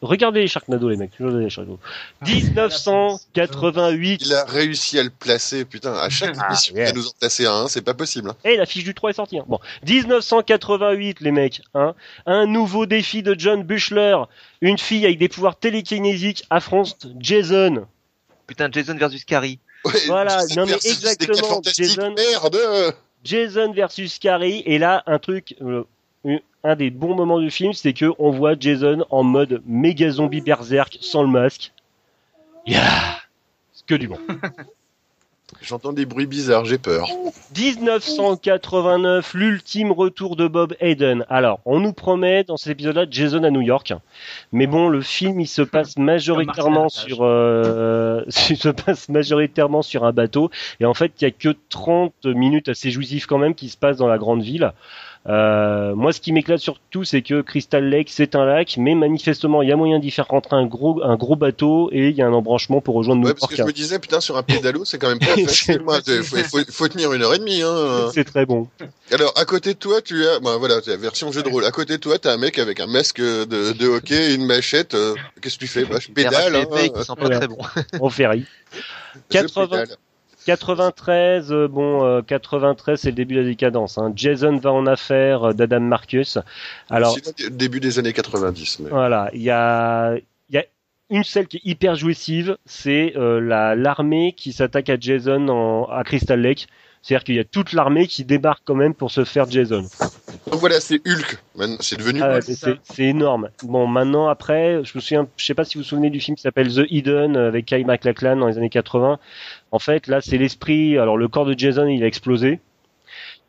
Regardez 0.00 0.40
les 0.40 0.46
Sharknado, 0.48 0.88
les 0.88 0.96
mecs. 0.96 1.10
Regardez 1.18 1.44
les 1.44 1.50
Sharknado. 1.50 1.78
1988. 2.24 4.22
Il 4.24 4.34
a 4.34 4.44
réussi 4.44 4.98
à 4.98 5.02
le 5.02 5.10
placer, 5.10 5.64
putain. 5.64 5.94
À 5.94 6.08
chaque 6.08 6.34
Ah, 6.38 6.46
émission, 6.48 6.74
yeah. 6.76 6.90
il 6.90 6.94
nous 6.94 7.06
en 7.06 7.12
placer 7.18 7.46
un, 7.46 7.66
c'est 7.68 7.82
pas 7.82 7.94
possible. 7.94 8.30
hein. 8.30 8.36
Et 8.44 8.56
la 8.56 8.66
fiche 8.66 8.84
du 8.84 8.94
3 8.94 9.10
est 9.10 9.14
sortie. 9.14 9.38
hein. 9.38 9.44
Bon, 9.48 9.58
1988, 9.86 11.20
les 11.20 11.32
mecs. 11.32 11.62
Hein. 11.74 11.94
Un 12.26 12.46
nouveau 12.46 12.86
défi 12.86 13.22
de 13.22 13.34
John 13.38 13.62
Bushler. 13.62 14.16
Une 14.60 14.78
fille 14.78 15.04
avec 15.04 15.18
des 15.18 15.28
pouvoirs 15.28 15.56
télékinésiques 15.56 16.44
affronte 16.50 17.06
Jason. 17.18 17.86
Putain, 18.46 18.68
Jason 18.70 18.96
versus 18.96 19.24
Carrie. 19.24 19.58
Ouais, 19.84 19.92
Voilà, 20.06 20.38
Jason 20.46 20.60
non, 20.60 20.66
mais 20.66 20.74
exactement, 20.88 21.60
Jason. 21.64 22.14
Merde 22.16 22.94
Jason 23.24 23.72
versus 23.72 24.18
Carrie. 24.18 24.62
Et 24.66 24.78
là, 24.78 25.02
un 25.06 25.18
truc, 25.18 25.54
euh, 25.62 25.84
un- 26.24 26.76
des 26.76 26.90
bons 26.90 27.14
moments 27.14 27.40
du 27.40 27.50
film, 27.50 27.72
c'est 27.72 27.92
que 27.92 28.12
on 28.18 28.30
voit 28.30 28.54
Jason 28.58 29.04
en 29.10 29.22
mode 29.24 29.62
méga 29.66 30.10
zombie 30.10 30.40
berserk 30.40 30.98
sans 31.00 31.22
le 31.22 31.28
masque. 31.28 31.72
Yeah 32.66 33.18
C'est 33.72 33.86
que 33.86 33.94
du 33.94 34.08
bon. 34.08 34.18
J'entends 35.60 35.92
des 35.92 36.06
bruits 36.06 36.26
bizarres, 36.26 36.64
j'ai 36.64 36.78
peur. 36.78 37.08
1989, 37.56 39.34
l'ultime 39.34 39.92
retour 39.92 40.36
de 40.36 40.48
Bob 40.48 40.74
Hayden. 40.80 41.24
Alors, 41.28 41.60
on 41.64 41.80
nous 41.80 41.92
promet 41.92 42.44
dans 42.44 42.56
cet 42.56 42.72
épisode-là 42.72 43.06
Jason 43.10 43.44
à 43.44 43.50
New 43.50 43.60
York, 43.60 43.92
mais 44.52 44.66
bon, 44.66 44.88
le 44.88 45.02
film 45.02 45.40
il 45.40 45.46
se 45.46 45.62
passe 45.62 45.98
majoritairement 45.98 46.88
sur, 46.88 47.18
euh, 47.22 48.22
il 48.50 48.56
se 48.56 48.70
passe 48.70 49.08
majoritairement 49.08 49.82
sur 49.82 50.04
un 50.04 50.12
bateau, 50.12 50.50
et 50.80 50.84
en 50.84 50.94
fait, 50.94 51.12
il 51.20 51.24
y 51.24 51.26
a 51.26 51.30
que 51.30 51.54
30 51.68 52.26
minutes 52.26 52.68
assez 52.68 52.90
jouissives 52.90 53.26
quand 53.26 53.38
même 53.38 53.54
qui 53.54 53.68
se 53.68 53.76
passent 53.76 53.98
dans 53.98 54.08
la 54.08 54.18
grande 54.18 54.42
ville. 54.42 54.72
Euh, 55.28 55.94
moi, 55.94 56.12
ce 56.12 56.20
qui 56.20 56.32
m'éclate 56.32 56.58
surtout, 56.58 57.04
c'est 57.04 57.22
que 57.22 57.42
Crystal 57.42 57.84
Lake, 57.84 58.08
c'est 58.10 58.34
un 58.34 58.44
lac, 58.44 58.76
mais 58.76 58.94
manifestement, 58.94 59.62
il 59.62 59.68
y 59.68 59.72
a 59.72 59.76
moyen 59.76 60.00
d'y 60.00 60.10
faire 60.10 60.26
rentrer 60.26 60.56
un 60.56 60.66
gros, 60.66 61.00
un 61.02 61.16
gros 61.16 61.36
bateau 61.36 61.90
et 61.92 62.08
il 62.08 62.16
y 62.16 62.22
a 62.22 62.26
un 62.26 62.32
embranchement 62.32 62.80
pour 62.80 62.96
rejoindre 62.96 63.24
Ouais, 63.24 63.34
parce 63.34 63.46
que 63.46 63.56
je 63.56 63.62
me 63.62 63.72
disais, 63.72 63.98
putain, 64.00 64.20
sur 64.20 64.36
un 64.36 64.42
pédalo, 64.42 64.84
c'est 64.84 64.98
quand 64.98 65.08
même 65.08 65.20
pas 65.20 65.36
Il 65.42 66.64
faut, 66.70 66.88
tenir 66.88 67.12
une 67.12 67.22
heure 67.22 67.34
et 67.34 67.38
demie. 67.38 67.62
Hein. 67.62 68.10
C'est 68.14 68.24
très 68.24 68.46
bon. 68.46 68.68
Alors, 69.10 69.32
à 69.36 69.44
côté 69.44 69.74
de 69.74 69.78
toi, 69.78 70.00
tu 70.02 70.26
as, 70.26 70.40
bah, 70.40 70.56
voilà, 70.58 70.76
c'est 70.84 70.90
la 70.90 70.96
version 70.96 71.30
jeu 71.32 71.42
de 71.42 71.48
rôle. 71.48 71.64
À 71.64 71.70
côté 71.70 71.94
de 71.94 72.00
toi, 72.00 72.18
t'as 72.18 72.32
un 72.32 72.36
mec 72.38 72.58
avec 72.58 72.80
un 72.80 72.86
masque 72.86 73.20
de, 73.20 73.44
de 73.72 73.86
hockey 73.88 74.30
et 74.32 74.34
une 74.34 74.46
machette. 74.46 74.94
euh, 74.94 75.14
Qu'est-ce 75.40 75.54
que 75.54 75.60
tu 75.60 75.66
fais? 75.66 75.84
Bah, 75.84 75.98
Je 76.00 76.08
pédale. 76.10 76.56
Hein, 76.56 76.64
qui 76.94 77.04
sont 77.04 77.14
pas 77.14 77.22
Voilà. 77.22 77.38
très 77.38 77.48
bons. 77.48 77.58
En 78.00 78.10
ferry. 78.10 78.44
je 78.74 79.38
80, 79.38 79.66
pédale. 79.68 79.96
93, 80.44 81.52
euh, 81.52 81.68
bon, 81.68 82.04
euh, 82.04 82.20
93, 82.22 82.98
c'est 83.00 83.08
le 83.10 83.14
début 83.14 83.34
de 83.36 83.40
la 83.42 83.46
décadence. 83.46 83.96
Hein. 83.98 84.12
Jason 84.16 84.56
va 84.58 84.72
en 84.72 84.86
affaire 84.86 85.50
euh, 85.50 85.52
d'Adam 85.52 85.78
Marcus. 85.80 86.38
Alors, 86.90 87.14
Sinon, 87.14 87.32
d- 87.38 87.50
début 87.50 87.78
des 87.80 87.98
années 88.00 88.12
90. 88.12 88.80
Mais... 88.80 88.90
voilà, 88.90 89.30
il 89.34 89.42
y 89.42 89.50
a 89.50 90.16
une 91.12 91.24
scène 91.24 91.46
qui 91.46 91.58
est 91.58 91.64
hyper 91.64 91.94
jouissive, 91.94 92.56
c'est 92.64 93.12
euh, 93.16 93.40
la 93.40 93.76
l'armée 93.76 94.32
qui 94.32 94.52
s'attaque 94.52 94.88
à 94.88 94.96
Jason 94.98 95.46
en, 95.48 95.84
à 95.84 96.02
Crystal 96.04 96.40
Lake. 96.40 96.66
C'est-à-dire 97.02 97.24
qu'il 97.24 97.34
y 97.34 97.40
a 97.40 97.44
toute 97.44 97.72
l'armée 97.72 98.06
qui 98.06 98.24
débarque 98.24 98.62
quand 98.64 98.76
même 98.76 98.94
pour 98.94 99.10
se 99.10 99.24
faire 99.24 99.50
Jason. 99.50 99.82
Donc 100.46 100.60
voilà, 100.60 100.78
c'est 100.80 101.00
Hulk. 101.06 101.36
C'est 101.80 101.98
devenu 101.98 102.20
Ah 102.22 102.38
c'est 102.40 103.02
énorme. 103.02 103.50
Bon, 103.64 103.88
maintenant 103.88 104.28
après, 104.28 104.84
je 104.84 104.92
me 104.94 105.00
souviens, 105.00 105.26
je 105.36 105.44
sais 105.44 105.54
pas 105.54 105.64
si 105.64 105.76
vous 105.76 105.82
vous 105.82 105.88
souvenez 105.88 106.10
du 106.10 106.20
film 106.20 106.36
qui 106.36 106.42
s'appelle 106.42 106.72
The 106.72 106.86
Hidden 106.88 107.36
euh, 107.36 107.48
avec 107.48 107.66
Kyle 107.66 107.84
MacLachlan 107.84 108.36
dans 108.36 108.46
les 108.46 108.56
années 108.56 108.70
80. 108.70 109.18
En 109.72 109.78
fait, 109.80 110.06
là, 110.06 110.20
c'est 110.20 110.38
l'esprit. 110.38 110.96
Alors, 110.96 111.16
le 111.16 111.26
corps 111.26 111.44
de 111.44 111.58
Jason, 111.58 111.88
il 111.88 112.04
a 112.04 112.06
explosé. 112.06 112.60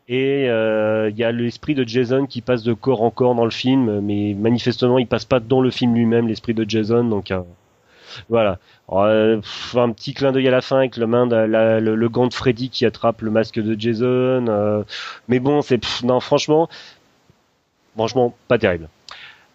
Et 0.06 0.48
euh, 0.50 1.08
il 1.08 1.14
euh, 1.14 1.18
y 1.18 1.24
a 1.24 1.32
l'esprit 1.32 1.74
de 1.74 1.86
Jason 1.88 2.26
qui 2.26 2.42
passe 2.42 2.62
de 2.62 2.74
corps 2.74 3.02
en 3.02 3.10
corps 3.10 3.34
dans 3.34 3.44
le 3.44 3.50
film, 3.50 4.00
mais 4.00 4.34
manifestement 4.34 4.98
il 4.98 5.06
passe 5.06 5.24
pas 5.24 5.40
dans 5.40 5.62
le 5.62 5.70
film 5.70 5.94
lui-même 5.94 6.28
l'esprit 6.28 6.52
de 6.52 6.68
Jason, 6.68 7.04
donc 7.04 7.30
euh, 7.30 7.40
voilà. 8.28 8.58
Alors, 8.88 9.04
euh, 9.04 9.40
un 9.74 9.90
petit 9.92 10.12
clin 10.12 10.32
d'œil 10.32 10.48
à 10.48 10.50
la 10.50 10.60
fin 10.60 10.76
avec 10.78 10.98
le 10.98 11.06
main 11.06 11.26
de, 11.26 11.36
la, 11.36 11.80
le, 11.80 11.94
le, 11.94 12.08
gant 12.10 12.26
de 12.26 12.34
Freddy 12.34 12.68
qui 12.68 12.84
attrape 12.84 13.22
le 13.22 13.30
masque 13.30 13.58
de 13.58 13.80
Jason, 13.80 14.46
euh, 14.48 14.82
mais 15.28 15.38
bon 15.40 15.62
c'est 15.62 15.80
non 16.02 16.20
franchement 16.20 16.68
franchement 17.96 18.34
pas 18.48 18.58
terrible. 18.58 18.90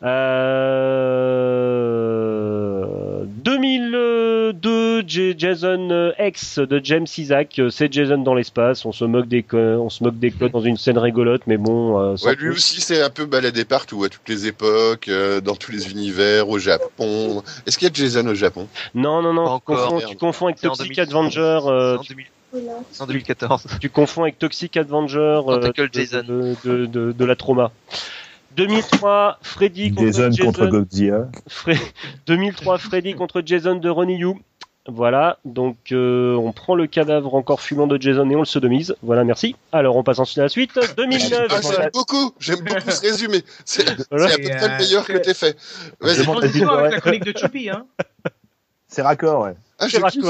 Euh, 0.02 0.80
2000 3.28 3.96
Jason 5.08 5.90
euh, 5.92 6.12
X 6.20 6.60
de 6.60 6.82
James 6.84 7.06
Isaac, 7.18 7.60
euh, 7.60 7.70
c'est 7.70 7.92
Jason 7.92 8.18
dans 8.18 8.34
l'espace. 8.34 8.86
On 8.86 8.92
se 8.92 9.06
moque 9.06 9.28
des 9.28 9.46
on 9.54 9.90
se 9.90 10.04
moque 10.04 10.20
des 10.20 10.32
codes 10.32 10.52
dans 10.52 10.62
une 10.62 10.78
scène 10.78 10.98
rigolote, 10.98 11.42
mais 11.48 11.58
bon. 11.58 12.00
Euh, 12.00 12.16
ouais, 12.24 12.36
lui 12.36 12.50
aussi, 12.50 12.82
c'est 12.82 13.02
un 13.02 13.10
peu 13.10 13.26
baladé 13.26 13.66
partout, 13.66 14.04
à 14.04 14.10
toutes 14.10 14.28
les 14.30 14.48
époques, 14.48 15.10
dans 15.44 15.56
tous 15.56 15.72
les 15.72 15.92
univers, 15.92 16.50
au 16.50 16.60
Japon. 16.60 17.44
Est-ce 17.66 17.78
qu'il 17.78 17.88
y 17.88 17.92
a 17.92 17.94
Jason 17.94 18.28
au 18.28 18.36
Japon? 18.36 18.68
Non, 18.96 19.22
non, 19.22 19.34
non. 19.34 19.60
Tu, 19.60 19.66
confonds, 19.66 20.00
tu 20.10 20.16
confonds, 20.16 20.46
avec 20.48 20.62
Toxic 20.62 21.00
Avenger. 21.00 21.60
En 23.00 23.06
2014. 23.06 23.68
Tu 23.80 23.90
confonds 23.90 24.24
avec 24.24 24.40
Toxic 24.40 24.76
Avenger 24.78 25.42
de, 26.66 27.26
la 27.26 27.36
trauma. 27.36 27.72
2003, 28.58 29.40
Freddy 29.42 29.92
contre 29.94 30.12
Jason. 30.12 30.46
Contre 30.46 30.68
Godzilla. 30.68 31.30
2003, 32.28 32.78
Freddy 32.78 33.14
contre 33.14 33.42
Jason 33.46 33.76
de 33.76 33.90
Ronnie 33.90 34.18
Yu. 34.18 34.34
Voilà, 34.92 35.38
donc 35.46 35.78
euh, 35.92 36.36
on 36.36 36.52
prend 36.52 36.74
le 36.76 36.88
cadavre 36.88 37.36
encore 37.36 37.62
fumant 37.62 37.86
de 37.88 38.02
Jason 38.02 38.30
et 38.30 38.36
on 38.36 38.40
le 38.40 38.46
sodomise. 38.46 38.96
Voilà, 39.04 39.24
merci. 39.24 39.56
Alors 39.72 39.96
on 39.96 40.04
passe 40.04 40.20
ensuite 40.20 40.40
à 40.40 40.44
la 40.44 40.50
suite. 40.50 40.80
2009. 40.98 41.48
Ah, 41.50 41.60
j'aime 41.62 41.90
beaucoup, 41.94 42.34
j'aime 42.40 42.62
beaucoup 42.62 42.90
ce 42.90 43.02
résumé. 43.02 43.44
C'est 43.66 43.88
c'est 43.88 44.08
Voilà. 44.10 44.34
à 44.34 44.38
peu 44.38 44.44
près 44.44 44.68
le 44.68 44.74
euh, 44.74 44.78
meilleur 44.78 45.06
que 45.06 45.18
t'aies 45.18 45.34
fait. 45.34 45.58
Vas-y. 46.00 46.28
Avec 46.28 46.92
la 46.94 47.00
chronique 47.00 47.24
de 47.26 47.38
Chuppy, 47.38 47.70
hein. 47.70 47.86
C'est 48.88 49.02
raccord, 49.04 49.44
ouais. 49.44 49.54
Ah, 49.78 49.88
C'est 49.90 50.02
kiffe. 50.02 50.26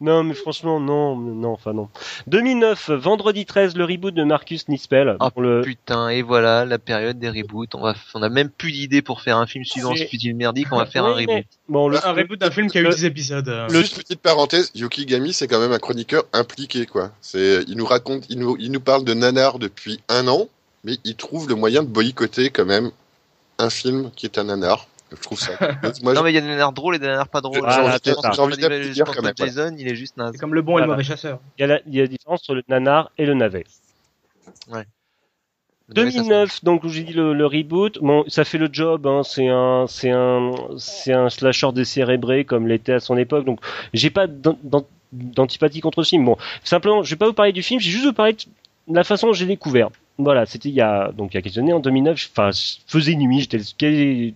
Non, 0.00 0.22
mais 0.22 0.34
franchement, 0.34 0.78
non, 0.78 1.16
non, 1.16 1.48
enfin 1.54 1.72
non. 1.72 1.88
2009, 2.28 2.90
vendredi 2.90 3.44
13, 3.46 3.74
le 3.76 3.84
reboot 3.84 4.14
de 4.14 4.22
Marcus 4.22 4.68
Nispel. 4.68 5.16
Ah, 5.18 5.30
pour 5.32 5.42
le... 5.42 5.62
Putain, 5.62 6.08
et 6.10 6.22
voilà, 6.22 6.64
la 6.64 6.78
période 6.78 7.18
des 7.18 7.28
reboots. 7.28 7.74
On 7.74 7.80
va, 7.80 7.94
on 8.14 8.22
a 8.22 8.28
même 8.28 8.48
plus 8.48 8.70
d'idées 8.70 9.02
pour 9.02 9.22
faire 9.22 9.38
un 9.38 9.46
film 9.46 9.64
suivant 9.64 9.92
C'est- 9.96 10.04
ce 10.04 10.08
fut-il 10.10 10.36
merdique, 10.36 10.68
on 10.70 10.76
va 10.76 10.86
faire 10.86 11.04
Oui, 11.04 11.10
un 11.10 11.14
reboot. 11.14 11.28
mais- 11.34 11.46
Bon, 11.68 11.88
le... 11.88 11.98
Un 12.06 12.12
reboot 12.12 12.38
d'un 12.38 12.50
film 12.52 12.70
qui 12.70 12.78
a 12.78 12.82
eu 12.82 12.84
le- 12.84 12.90
10 12.94 13.04
épisodes. 13.06 13.48
euh. 13.48 13.66
Le- 13.68 13.80
Juste 13.80 13.96
petite 13.98 14.20
parenthèse, 14.20 14.70
Yuki 14.76 15.04
Gami, 15.04 15.32
c'est 15.32 15.48
quand 15.48 15.58
même 15.58 15.72
un 15.72 15.78
chroniqueur 15.80 16.22
impliqué, 16.32 16.86
quoi. 16.86 17.10
C'est, 17.20 17.64
il 17.66 17.76
nous 17.76 17.84
raconte, 17.86 18.24
il 18.28 18.38
nous, 18.38 18.56
il 18.60 18.70
nous 18.70 18.80
parle 18.80 19.02
de 19.04 19.14
nanar 19.14 19.58
depuis 19.58 20.00
un 20.08 20.28
an, 20.28 20.46
mais 20.84 20.96
il 21.04 21.16
trouve 21.16 21.48
le 21.48 21.56
moyen 21.56 21.82
de 21.82 21.88
boycotter 21.88 22.50
quand 22.50 22.64
même 22.66 22.92
un 23.58 23.68
film 23.70 24.12
qui 24.14 24.26
est 24.26 24.38
un 24.38 24.44
nanar. 24.44 24.86
Je 25.10 25.16
trouve 25.22 25.38
ça. 25.40 25.52
Moi, 26.02 26.14
Non 26.14 26.22
mais 26.22 26.30
il 26.32 26.34
y 26.34 26.38
a 26.38 26.40
des 26.42 26.46
nanars 26.48 26.72
drôles 26.72 26.96
et 26.96 26.98
des 26.98 27.06
nanars 27.06 27.28
pas 27.28 27.40
drôles. 27.40 27.60
J'ai 27.68 27.80
envie 27.80 27.92
de- 27.92 27.98
que 27.98 28.10
j'ai 28.34 28.40
envie 28.40 28.54
je 28.54 28.60
pense 28.60 28.68
d'applaudir 28.68 29.04
que 29.06 29.16
quand 29.16 29.22
même, 29.22 29.34
Jason, 29.36 29.74
il 29.78 29.88
est 29.88 29.94
juste 29.96 30.16
naze. 30.16 30.32
C'est 30.32 30.38
comme 30.38 30.54
le 30.54 30.62
bon 30.62 30.78
et 30.78 30.82
le 30.82 30.86
mauvais 30.86 31.04
chasseur. 31.04 31.40
il, 31.58 31.62
y 31.62 31.64
a 31.64 31.66
la, 31.66 31.80
il 31.86 31.94
y 31.94 31.98
a 31.98 32.02
la 32.02 32.08
différence 32.08 32.40
entre 32.42 32.54
le 32.54 32.62
nanar 32.68 33.10
et 33.18 33.24
le 33.26 33.34
navet. 33.34 33.64
2009, 35.90 36.64
donc 36.64 36.84
où 36.84 36.90
j'ai 36.90 37.02
dit 37.02 37.14
le, 37.14 37.32
le 37.32 37.46
reboot, 37.46 37.98
bon, 38.02 38.24
ça 38.28 38.44
fait 38.44 38.58
le 38.58 38.68
job. 38.70 39.06
Hein, 39.06 39.22
c'est 39.24 39.48
un, 39.48 39.86
c'est 39.88 40.10
un, 40.10 40.52
c'est 40.76 41.14
un 41.14 41.30
slasher 41.30 41.72
décérébré 41.72 42.44
comme 42.44 42.68
l'était 42.68 42.92
à 42.92 43.00
son 43.00 43.16
époque. 43.16 43.46
Donc, 43.46 43.60
j'ai 43.94 44.10
pas 44.10 44.26
d'an- 44.26 44.58
d'an- 44.62 44.86
d'antipathie 45.12 45.80
contre 45.80 46.02
ce 46.02 46.10
film. 46.10 46.26
Bon, 46.26 46.36
simplement, 46.62 47.02
je 47.02 47.08
vais 47.10 47.16
pas 47.16 47.26
vous 47.26 47.32
parler 47.32 47.52
du 47.52 47.62
film. 47.62 47.80
J'ai 47.80 47.90
juste 47.90 48.04
vous 48.04 48.12
parler 48.12 48.34
de 48.34 48.94
la 48.94 49.02
façon 49.04 49.28
dont 49.28 49.32
j'ai 49.32 49.46
découvert. 49.46 49.88
Voilà, 50.18 50.46
c'était 50.46 50.68
il 50.68 50.74
y 50.74 50.80
a 50.80 51.12
donc 51.12 51.32
il 51.32 51.36
y 51.36 51.38
a 51.38 51.42
quelques 51.42 51.58
années 51.58 51.72
en 51.72 51.80
2009. 51.80 52.30
Enfin, 52.32 52.50
je 52.50 52.76
faisais 52.86 53.14
nuit. 53.14 53.40
J'étais 53.40 53.60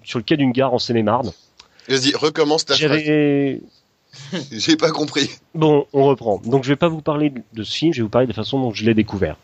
sur 0.05 0.19
le 0.19 0.23
quai 0.23 0.37
d'une 0.37 0.53
gare 0.53 0.73
en 0.73 0.79
Seine-et-Marne. 0.79 1.33
Vas-y, 1.89 2.15
recommence 2.15 2.65
ta 2.65 2.75
phrase. 2.77 3.01
J'ai 4.53 4.77
pas 4.77 4.91
compris. 4.91 5.31
Bon, 5.55 5.87
on 5.93 6.05
reprend. 6.05 6.41
Donc 6.45 6.65
je 6.65 6.69
vais 6.69 6.77
pas 6.77 6.89
vous 6.89 7.01
parler 7.01 7.31
de- 7.31 7.43
de 7.55 7.63
ce 7.65 7.75
film, 7.77 7.93
je 7.93 7.99
vais 7.99 8.03
vous 8.05 8.09
parler 8.11 8.27
de 8.27 8.33
la 8.33 8.37
façon 8.37 8.61
dont 8.61 8.73
je 8.73 8.85
l'ai 8.85 8.95
découvert. 8.95 9.37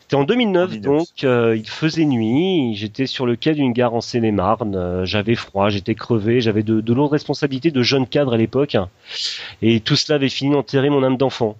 C'était 0.00 0.16
en 0.16 0.24
2009, 0.24 0.70
2009. 0.70 0.82
donc 0.98 1.06
euh, 1.24 1.56
il 1.56 1.68
faisait 1.68 2.04
nuit, 2.06 2.74
j'étais 2.74 3.06
sur 3.06 3.24
le 3.26 3.36
quai 3.36 3.52
d'une 3.54 3.72
gare 3.72 3.94
en 3.94 4.00
Seine-et-Marne, 4.00 4.74
euh, 4.74 5.04
j'avais 5.04 5.34
froid, 5.34 5.68
j'étais 5.68 5.94
crevé, 5.94 6.40
j'avais 6.40 6.62
de, 6.62 6.80
de 6.80 6.92
lourdes 6.94 7.12
responsabilités 7.12 7.70
de 7.70 7.82
jeune 7.82 8.06
cadre 8.06 8.32
à 8.32 8.36
l'époque, 8.38 8.76
et 9.62 9.80
tout 9.80 9.96
cela 9.96 10.16
avait 10.16 10.30
fini 10.30 10.52
d'enterrer 10.52 10.88
mon 10.90 11.02
âme 11.04 11.18
d'enfant. 11.18 11.56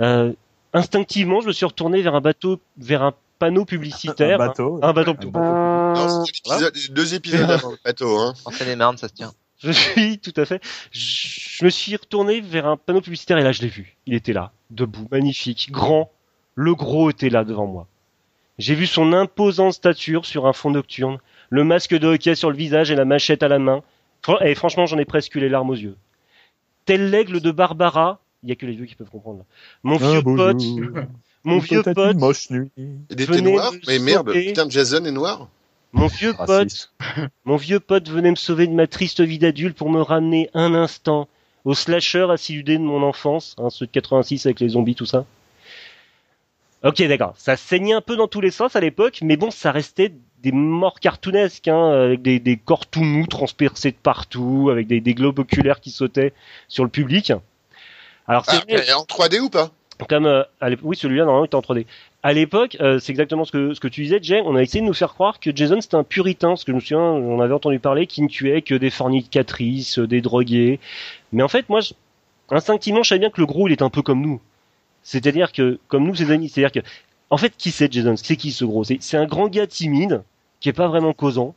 Euh, 0.00 0.32
instinctivement, 0.72 1.40
je 1.40 1.48
me 1.48 1.52
suis 1.52 1.66
retourné 1.66 2.02
vers 2.02 2.14
un 2.14 2.20
bateau, 2.20 2.60
vers 2.76 3.02
un 3.02 3.14
panneau 3.38 3.64
publicitaire. 3.64 4.40
Un 4.40 4.48
bateau. 4.48 4.80
Un 4.82 4.92
bateau. 4.92 5.10
Un 5.10 5.92
bateau. 5.94 6.00
Non, 6.00 6.24
deux 6.90 7.14
épisodes 7.14 7.50
avant 7.50 7.70
le 7.70 7.78
bateau, 7.84 8.18
hein. 8.18 8.34
En 8.44 8.50
Seine-et-Marne, 8.50 8.96
ça 8.96 9.08
se 9.08 9.14
tient. 9.14 9.32
Je 9.60 9.72
suis 9.72 10.18
tout 10.18 10.34
à 10.36 10.44
fait. 10.44 10.62
Je 10.92 11.64
me 11.64 11.70
suis 11.70 11.96
retourné 11.96 12.40
vers 12.40 12.66
un 12.66 12.76
panneau 12.76 13.00
publicitaire 13.00 13.38
et 13.38 13.42
là 13.42 13.50
je 13.50 13.60
l'ai 13.60 13.68
vu. 13.68 13.96
Il 14.06 14.14
était 14.14 14.32
là, 14.32 14.52
debout, 14.70 15.08
magnifique, 15.10 15.70
grand. 15.72 16.12
Le 16.54 16.74
gros 16.74 17.10
était 17.10 17.30
là 17.30 17.44
devant 17.44 17.66
moi. 17.66 17.86
J'ai 18.58 18.74
vu 18.74 18.86
son 18.86 19.12
imposante 19.12 19.72
stature 19.72 20.26
sur 20.26 20.46
un 20.46 20.52
fond 20.52 20.70
nocturne, 20.70 21.18
le 21.50 21.64
masque 21.64 21.94
de 21.94 22.06
hockey 22.06 22.34
sur 22.34 22.50
le 22.50 22.56
visage 22.56 22.90
et 22.90 22.96
la 22.96 23.04
machette 23.04 23.42
à 23.42 23.48
la 23.48 23.58
main. 23.58 23.82
Et 24.42 24.54
franchement, 24.54 24.86
j'en 24.86 24.98
ai 24.98 25.04
presque 25.04 25.34
eu 25.36 25.40
les 25.40 25.48
larmes 25.48 25.70
aux 25.70 25.76
yeux. 25.76 25.96
Tel 26.84 27.10
l'aigle 27.10 27.40
de 27.40 27.50
Barbara, 27.50 28.20
il 28.42 28.48
y 28.48 28.52
a 28.52 28.54
que 28.54 28.66
les 28.66 28.72
vieux 28.72 28.86
qui 28.86 28.94
peuvent 28.94 29.10
comprendre. 29.10 29.38
là. 29.38 29.44
Mon 29.82 29.96
vieux 29.96 30.22
pote, 30.22 30.62
mon 31.44 31.58
vieux 31.58 31.82
pote, 31.82 32.16
moche 32.16 32.50
nuit. 32.50 32.70
Il 32.76 33.20
était 33.20 33.40
noir, 33.40 33.72
mais 33.86 33.98
merde, 33.98 34.32
putain, 34.32 34.68
Jason 34.68 35.04
est 35.04 35.10
noir. 35.12 35.48
mon 35.92 36.06
vieux 36.06 36.34
pote. 36.46 36.92
Mon 37.44 37.56
vieux 37.56 37.80
pote 37.80 38.08
venait 38.08 38.30
me 38.30 38.36
sauver 38.36 38.66
de 38.66 38.72
ma 38.74 38.86
triste 38.86 39.20
vie 39.22 39.38
d'adulte 39.38 39.76
pour 39.76 39.90
me 39.90 40.00
ramener 40.02 40.50
un 40.54 40.74
instant 40.74 41.28
au 41.64 41.74
slasher 41.74 42.26
assidu 42.30 42.62
de 42.62 42.76
mon 42.78 43.02
enfance, 43.02 43.54
hein, 43.58 43.70
ceux 43.70 43.86
de 43.86 43.90
86 43.90 44.46
avec 44.46 44.60
les 44.60 44.68
zombies, 44.70 44.94
tout 44.94 45.06
ça. 45.06 45.24
Ok, 46.84 47.02
d'accord. 47.08 47.34
Ça 47.36 47.56
saignait 47.56 47.94
un 47.94 48.00
peu 48.00 48.16
dans 48.16 48.28
tous 48.28 48.40
les 48.40 48.50
sens 48.52 48.76
à 48.76 48.80
l'époque, 48.80 49.18
mais 49.22 49.36
bon, 49.36 49.50
ça 49.50 49.72
restait 49.72 50.12
des 50.42 50.52
morts 50.52 51.00
cartoonesques, 51.00 51.66
hein, 51.68 51.90
avec 51.90 52.22
des, 52.22 52.38
des 52.38 52.56
corps 52.56 52.86
tout 52.86 53.02
mous 53.02 53.26
transpercés 53.26 53.90
de 53.90 53.96
partout, 53.96 54.68
avec 54.70 54.86
des, 54.86 55.00
des 55.00 55.14
globes 55.14 55.40
oculaires 55.40 55.80
qui 55.80 55.90
sautaient 55.90 56.32
sur 56.68 56.84
le 56.84 56.90
public. 56.90 57.32
Alors 58.28 58.44
c'est 58.44 58.56
Ah, 58.56 58.64
vrai, 58.68 58.92
en 58.92 59.04
3D 59.04 59.40
ou 59.40 59.48
pas? 59.48 59.70
Comme 60.08 60.26
euh, 60.26 60.44
oui 60.82 60.96
celui-là 60.96 61.24
normalement 61.24 61.46
était 61.46 61.56
en 61.56 61.60
3D. 61.60 61.86
À 62.22 62.32
l'époque, 62.32 62.76
euh, 62.80 62.98
c'est 63.00 63.10
exactement 63.10 63.44
ce 63.44 63.50
que 63.52 63.74
ce 63.74 63.80
que 63.80 63.88
tu 63.88 64.02
disais, 64.02 64.18
Jay. 64.22 64.42
On 64.44 64.54
a 64.54 64.62
essayé 64.62 64.80
de 64.80 64.86
nous 64.86 64.94
faire 64.94 65.12
croire 65.14 65.40
que 65.40 65.54
Jason 65.54 65.80
c'était 65.80 65.96
un 65.96 66.04
puritain, 66.04 66.48
parce 66.50 66.62
que 66.64 66.70
je 66.72 66.76
me 66.76 66.80
souviens, 66.80 67.00
on 67.00 67.40
avait 67.40 67.54
entendu 67.54 67.78
parler 67.80 68.06
qu'il 68.06 68.24
ne 68.24 68.28
tuait 68.28 68.62
que 68.62 68.74
des 68.74 68.90
fornicatrices, 68.90 69.98
euh, 69.98 70.06
des 70.06 70.20
drogués. 70.20 70.78
Mais 71.32 71.42
en 71.42 71.48
fait, 71.48 71.68
moi, 71.68 71.80
je- 71.80 71.94
instinctivement, 72.50 73.02
je 73.02 73.08
savais 73.08 73.18
bien 73.20 73.30
que 73.30 73.40
le 73.40 73.46
gros, 73.46 73.66
il 73.68 73.72
est 73.72 73.82
un 73.82 73.90
peu 73.90 74.02
comme 74.02 74.20
nous. 74.20 74.40
C'est-à-dire 75.02 75.52
que 75.52 75.78
comme 75.88 76.06
nous, 76.06 76.14
ses 76.14 76.30
amis, 76.30 76.48
c'est-à-dire 76.48 76.82
que 76.82 76.88
en 77.30 77.36
fait, 77.36 77.52
qui 77.56 77.70
c'est 77.70 77.92
Jason? 77.92 78.16
C'est 78.16 78.36
qui 78.36 78.52
ce 78.52 78.64
gros? 78.64 78.84
C'est 78.84 78.98
c'est 79.00 79.16
un 79.16 79.26
grand 79.26 79.48
gars 79.48 79.66
timide 79.66 80.22
qui 80.60 80.68
est 80.68 80.72
pas 80.72 80.88
vraiment 80.88 81.12
causant. 81.12 81.54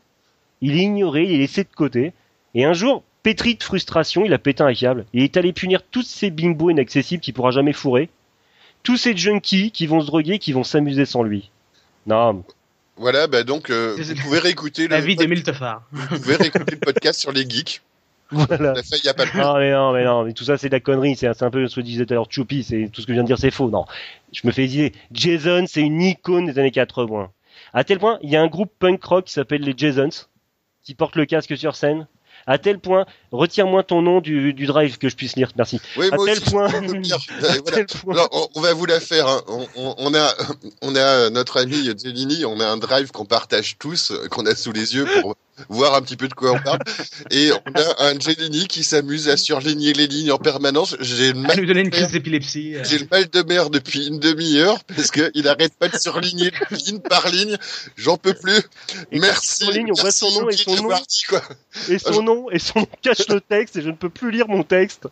Il 0.62 0.76
est 0.76 0.84
ignoré, 0.84 1.24
il 1.26 1.32
est 1.34 1.38
laissé 1.40 1.64
de 1.64 1.70
côté. 1.76 2.14
Et 2.56 2.66
un 2.66 2.74
jour, 2.74 3.04
pétri 3.24 3.56
de 3.56 3.64
frustration, 3.64 4.26
il 4.26 4.34
a 4.34 4.40
pété 4.40 4.64
un 4.64 4.74
câble. 4.74 5.06
Il 5.14 5.24
est 5.24 5.38
allé 5.38 5.54
punir 5.54 5.82
tous 5.84 6.04
ces 6.04 6.30
bimbos 6.32 6.70
inaccessibles 6.70 7.22
qu'il 7.22 7.34
pourra 7.34 7.52
jamais 7.52 7.74
fourrer 7.74 8.10
tous 8.84 8.98
ces 8.98 9.16
junkies 9.16 9.72
qui 9.72 9.88
vont 9.88 10.02
se 10.02 10.08
droguer, 10.08 10.40
qui 10.40 10.54
vont 10.54 10.64
s'amuser 10.64 11.06
sans 11.06 11.24
lui. 11.24 11.52
Non, 12.08 12.44
Voilà, 12.98 13.28
bah 13.28 13.44
donc 13.44 13.70
euh, 13.70 13.96
vous 14.00 14.16
pouvez 14.16 14.40
réécouter 14.40 14.84
le 14.84 14.90
La 14.90 15.02
vie 15.02 15.16
de 15.16 15.26
Miltefar. 15.26 15.84
vous 15.92 16.20
pouvez 16.20 16.36
réécouter 16.36 16.72
le 16.72 16.80
podcast 16.80 17.20
sur 17.20 17.32
les 17.32 17.48
geeks. 17.48 17.82
voilà. 18.32 18.74
On 18.74 18.80
a 18.80 18.84
fait 18.84 18.98
il 18.98 19.06
y 19.06 19.10
a 19.10 19.14
pas 19.14 19.26
de 19.26 19.38
Non, 19.38 19.58
mais 19.58 19.72
non, 19.72 19.94
mais 19.94 20.04
non, 20.04 20.24
mais 20.24 20.34
tout 20.34 20.44
ça 20.44 20.58
c'est 20.58 20.70
de 20.70 20.74
la 20.74 20.80
connerie, 20.80 21.16
c'est 21.16 21.32
c'est 21.34 21.46
un 21.46 21.52
peu 21.52 21.68
ce 21.68 21.76
que 21.76 21.82
disait 21.82 22.06
tout 22.06 22.14
à 22.14 22.16
l'heure 22.16 22.28
Choupi, 22.30 22.64
c'est 22.64 22.90
tout 22.92 23.02
ce 23.02 23.08
que 23.08 23.14
je 23.14 23.16
viens 23.16 23.24
de 23.24 23.28
dire 23.28 23.38
c'est 23.38 23.52
faux. 23.52 23.70
Non, 23.70 23.86
je 24.34 24.42
me 24.46 24.52
fais 24.52 24.66
idée. 24.66 24.94
Jason, 25.12 25.66
c'est 25.68 25.82
une 25.82 26.02
icône 26.02 26.48
des 26.48 26.58
années 26.58 26.72
80. 26.72 27.30
À 27.74 27.84
tel 27.84 28.00
point, 28.00 28.18
il 28.22 28.30
y 28.30 28.36
a 28.36 28.42
un 28.42 28.48
groupe 28.48 28.72
punk 28.80 29.04
rock 29.04 29.26
qui 29.26 29.34
s'appelle 29.34 29.62
les 29.62 29.74
Jasons, 29.78 30.28
qui 30.84 30.96
porte 30.96 31.16
le 31.16 31.26
casque 31.26 31.56
sur 31.56 31.76
scène. 31.76 32.08
À 32.52 32.58
tel 32.58 32.80
point, 32.80 33.06
retire-moi 33.32 33.84
ton 33.84 34.02
nom 34.02 34.20
du, 34.20 34.54
du 34.54 34.66
drive 34.66 34.98
que 34.98 35.08
je 35.08 35.16
puisse 35.16 35.38
lire, 35.38 35.52
merci. 35.56 35.80
Oui, 35.96 36.08
À 36.12 36.18
tel 36.18 36.20
aussi, 36.20 36.42
point, 36.52 36.68
Voilà. 38.04 38.22
Alors, 38.24 38.30
on, 38.34 38.60
on 38.60 38.62
va 38.62 38.74
vous 38.74 38.86
la 38.86 39.00
faire. 39.00 39.28
hein. 39.28 39.42
On, 39.48 39.66
on- 39.78 39.96
on 39.98 40.14
a, 40.14 40.34
on 40.82 40.96
a 40.96 41.30
notre 41.30 41.62
ami 41.62 41.90
Zelini, 41.98 42.44
on 42.46 42.60
a 42.60 42.66
un 42.68 42.76
drive 42.78 43.12
qu'on 43.12 43.26
partage 43.26 43.78
tous, 43.80 44.12
euh, 44.12 44.28
qu'on 44.28 44.46
a 44.46 44.54
sous 44.56 44.74
les 44.74 44.96
yeux 44.96 45.06
pour 45.22 45.36
voir 45.70 45.96
un 45.96 46.02
petit 46.02 46.16
peu 46.18 46.28
de 46.28 46.34
quoi 46.34 46.52
on 46.52 46.60
parle. 46.60 46.80
Et 47.32 47.52
on 47.52 47.80
a 47.80 48.10
un 48.10 48.20
Zelini 48.20 48.68
qui 48.68 48.84
s'amuse 48.84 49.30
à 49.30 49.38
surligner 49.38 49.94
les 49.94 50.08
lignes 50.08 50.32
en 50.32 50.38
permanence. 50.38 50.96
J'ai 51.00 51.34
mal, 51.34 51.66
donner 51.66 51.82
une 51.82 51.90
crise 51.90 52.12
d'épilepsie. 52.12 52.76
euh. 52.76 52.84
j'ai 52.84 53.00
le 53.00 53.08
mal 53.10 53.30
de 53.30 53.42
mer 53.44 53.70
depuis 53.70 54.08
une 54.08 54.20
demi-heure 54.20 54.84
parce 54.86 55.12
que 55.12 55.32
il 55.34 55.48
arrête 55.48 55.74
pas 55.76 55.88
de 55.88 55.98
surligner 55.98 56.52
ligne 56.72 57.00
par 57.00 57.30
ligne. 57.30 57.58
J'en 57.96 58.18
peux 58.18 58.34
plus. 58.34 58.60
Et 59.12 59.20
Merci. 59.20 59.72
ligne, 59.72 59.92
on 59.92 60.02
voit 60.02 60.12
son 60.12 60.32
nom 60.32 60.50
et 60.50 60.58
son 60.58 60.76
nom. 60.76 60.90
et 61.90 62.00
son 62.00 62.24
nom 62.24 62.50
et 62.52 62.60
son 62.60 62.80
nom 62.80 62.88
cache 63.02 63.28
le 63.30 63.42
texte 63.42 63.78
et 63.78 63.82
je 63.82 63.90
ne 63.90 63.96
peux 63.96 64.10
plus 64.10 64.32
lire 64.32 64.48
mon 64.48 64.64
texte. 64.64 65.08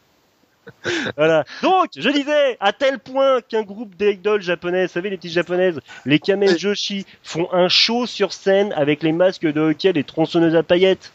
voilà. 1.18 1.46
Donc, 1.62 1.90
je 1.96 2.10
disais, 2.10 2.58
à 2.60 2.74
tel 2.74 3.00
point 3.00 3.42
qu'un 3.42 3.64
groupe 3.64 3.96
d'idoles 3.96 4.42
japonaises, 4.42 4.90
vous 4.90 4.94
savez 4.94 5.10
les 5.10 5.18
petites 5.18 5.34
japonaises, 5.34 5.80
les 6.06 6.20
Kamen 6.20 6.58
Joshi, 6.58 7.06
font 7.24 7.48
un 7.54 7.70
show 7.70 8.06
sur 8.06 8.34
scène 8.34 8.74
avec 8.74 9.04
les 9.04 9.12
masques 9.12 9.46
de 9.46 9.60
hockey, 9.60 9.92
les 9.94 10.04
tronçonneuses 10.04 10.56
à 10.56 10.64
paillettes. 10.64 11.12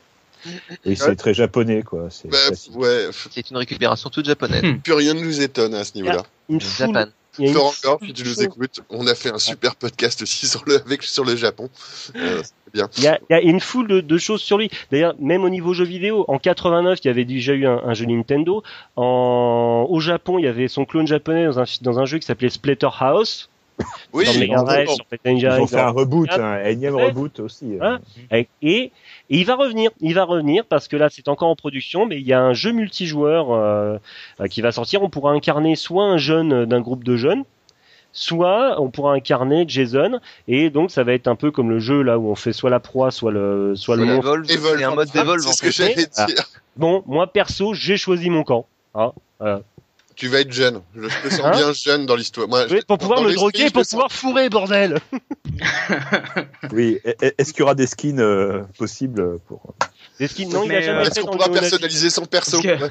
Et 0.85 0.95
c'est 0.95 1.17
très 1.17 1.35
japonais, 1.35 1.83
quoi. 1.83 2.09
C'est 2.11 2.29
Bah, 2.29 2.39
ouais, 2.75 3.09
C'est 3.31 3.51
une 3.51 3.57
récupération 3.57 4.11
toute 4.11 4.27
japonaise. 4.27 4.63
Plus 4.83 4.93
rien 4.93 5.15
ne 5.15 5.21
nous 5.21 5.41
étonne 5.41 5.75
à 5.75 5.85
ce 5.85 5.95
niveau-là. 5.95 6.25
Une 6.49 6.61
foule, 6.61 6.95
Japan. 6.95 7.07
Il 7.39 7.45
y 7.45 7.49
a 7.49 7.51
une 7.51 7.55
Florent 7.55 7.71
foule 7.71 7.83
Corp, 7.83 8.05
si 8.05 8.13
tu 8.13 8.25
nous 8.25 8.43
écoutes, 8.43 8.81
on 8.91 9.07
a 9.07 9.15
fait 9.15 9.31
un 9.31 9.39
super 9.39 9.77
podcast 9.77 10.23
aussi 10.23 10.47
sur 10.47 10.63
le, 10.67 10.77
avec, 10.77 11.03
sur 11.03 11.25
le 11.25 11.37
Japon. 11.37 11.69
Euh, 12.17 12.43
bien. 12.73 12.89
Il 12.97 13.05
y 13.05 13.09
a, 13.09 13.19
il 13.29 13.33
y 13.33 13.37
a 13.37 13.41
une 13.41 13.61
foule 13.61 13.89
de, 13.89 14.01
de 14.01 14.19
choses 14.19 14.41
sur 14.41 14.59
lui. 14.59 14.71
D'ailleurs, 14.91 15.15
même 15.19 15.45
au 15.45 15.49
niveau 15.49 15.75
jeux 15.75 15.85
vidéo, 15.85 16.25
en 16.29 16.39
89, 16.39 16.99
il 17.03 17.07
y 17.09 17.11
avait 17.11 17.25
déjà 17.25 17.53
eu 17.53 17.67
un, 17.67 17.81
un 17.85 17.95
jeu 17.95 18.07
Nintendo. 18.07 18.63
En, 18.97 19.87
au 19.89 20.01
Japon, 20.01 20.39
il 20.39 20.45
y 20.45 20.49
avait 20.49 20.69
son 20.69 20.85
clone 20.85 21.07
japonais 21.07 21.45
dans 21.47 21.61
un, 21.61 21.65
dans 21.83 21.99
un 21.99 22.05
jeu 22.05 22.19
qui 22.19 22.27
s'appelait 22.27 22.51
Splatterhouse. 22.51 23.49
Oui, 24.15 24.25
Mega 24.39 24.63
Drive, 24.63 24.89
sur 24.89 25.05
Pet 25.07 25.21
Ninja, 25.25 25.49
Ils 25.51 25.55
ont 25.57 25.59
dans- 25.63 25.67
fait 25.67 25.81
un 25.81 25.91
reboot, 25.91 26.29
Ah, 26.31 26.41
un 26.55 26.65
énième 26.65 26.95
ouais. 26.95 27.07
reboot 27.07 27.41
aussi. 27.41 27.75
euh. 27.75 27.79
Hein 27.83 27.99
Et, 28.31 28.49
et 28.63 28.93
il 29.29 29.45
va 29.45 29.57
revenir, 29.57 29.91
il 30.01 30.15
va 30.15 30.25
revenir 30.25 30.65
parce 30.65 30.89
que 30.89 30.97
là 30.97 31.09
c'est 31.11 31.29
encore 31.29 31.49
en 31.49 31.57
production, 31.57 32.07
mais 32.07 32.21
il 32.21 32.27
y 32.27 32.33
a 32.33 32.41
un 32.41 32.53
jeu 32.55 32.73
multijoueur 32.73 33.53
euh, 33.53 33.99
euh, 34.41 34.47
qui 34.47 34.61
va 34.63 34.71
sortir. 34.73 35.03
On 35.03 35.11
pourra 35.11 35.33
incarner 35.33 35.75
soit 35.77 36.05
un 36.05 36.17
jeune 36.17 36.65
d'un 36.65 36.81
groupe 36.81 37.03
de 37.05 37.17
jeunes, 37.17 37.43
soit 38.13 38.81
on 38.81 38.89
pourra 38.91 39.15
incarner 39.15 39.65
Jason. 39.67 40.21
Et 40.49 40.71
donc 40.71 40.91
ça 40.91 41.03
va 41.05 41.13
être 41.13 41.27
un 41.29 41.35
peu 41.37 41.51
comme 41.51 41.71
le 41.71 41.81
jeu 41.81 42.03
là 42.03 42.19
où 42.19 42.29
on 42.31 42.35
fait 42.37 42.53
soit 42.53 42.71
la 42.71 42.81
proie, 42.81 43.11
soit 43.11 43.33
le, 43.33 43.75
soit 43.75 43.97
le 43.97 44.07
C'est 44.07 44.13
monstre. 44.15 44.43
C'est 44.47 44.85
un 44.85 44.95
mode 44.95 45.09
d'Evolve 45.11 45.43
C'est 45.43 45.49
en 45.49 45.53
ce 45.53 45.63
que 45.63 45.71
j'allais 45.71 46.07
Ah. 46.17 46.27
dire. 46.27 46.45
Bon, 46.77 47.03
moi 47.07 47.27
perso, 47.27 47.75
j'ai 47.75 47.97
choisi 47.97 48.31
mon 48.31 48.45
camp. 48.45 48.67
Hein, 48.95 49.13
voilà. 49.41 49.61
Tu 50.17 50.29
vas 50.29 50.41
être 50.41 50.53
jeune. 50.53 50.81
Je 50.95 51.01
me 51.01 51.09
sens 51.31 51.41
Hein 51.43 51.51
bien 51.53 51.73
jeune 51.73 52.07
dans 52.07 52.15
l'histoire. 52.17 52.47
Moi, 52.49 52.67
Oui, 52.71 52.79
je- 52.81 52.85
pour 52.87 52.99
pouvoir 52.99 53.21
me 53.23 53.33
droguer, 53.35 53.67
je 53.67 53.73
pour 53.73 53.83
sens- 53.83 53.91
pouvoir 53.91 54.13
fourrer, 54.13 54.49
bordel. 54.49 54.99
Oui. 56.73 56.99
E- 57.07 57.15
e- 57.23 57.33
Est-ce 57.39 57.53
qu'il 57.53 57.61
y 57.61 57.63
aura 57.63 57.75
des 57.75 57.87
skins 57.87 58.21
euh, 58.21 58.63
possibles 58.79 59.39
pour 59.41 59.75
Des 60.19 60.29
skins, 60.29 60.49
non, 60.51 60.63
il 60.65 60.69
Mais, 60.69 60.77
a 60.77 60.81
jamais 60.83 60.99
euh, 61.01 61.05
fait 61.05 61.11
Est-ce 61.11 61.21
qu'on 61.21 61.33
pourra 61.33 61.49
personnaliser 61.49 62.11
son 62.11 62.25
perso 62.27 62.61
Parce 62.63 62.79
que- 62.79 62.85
Ouais. 62.85 62.91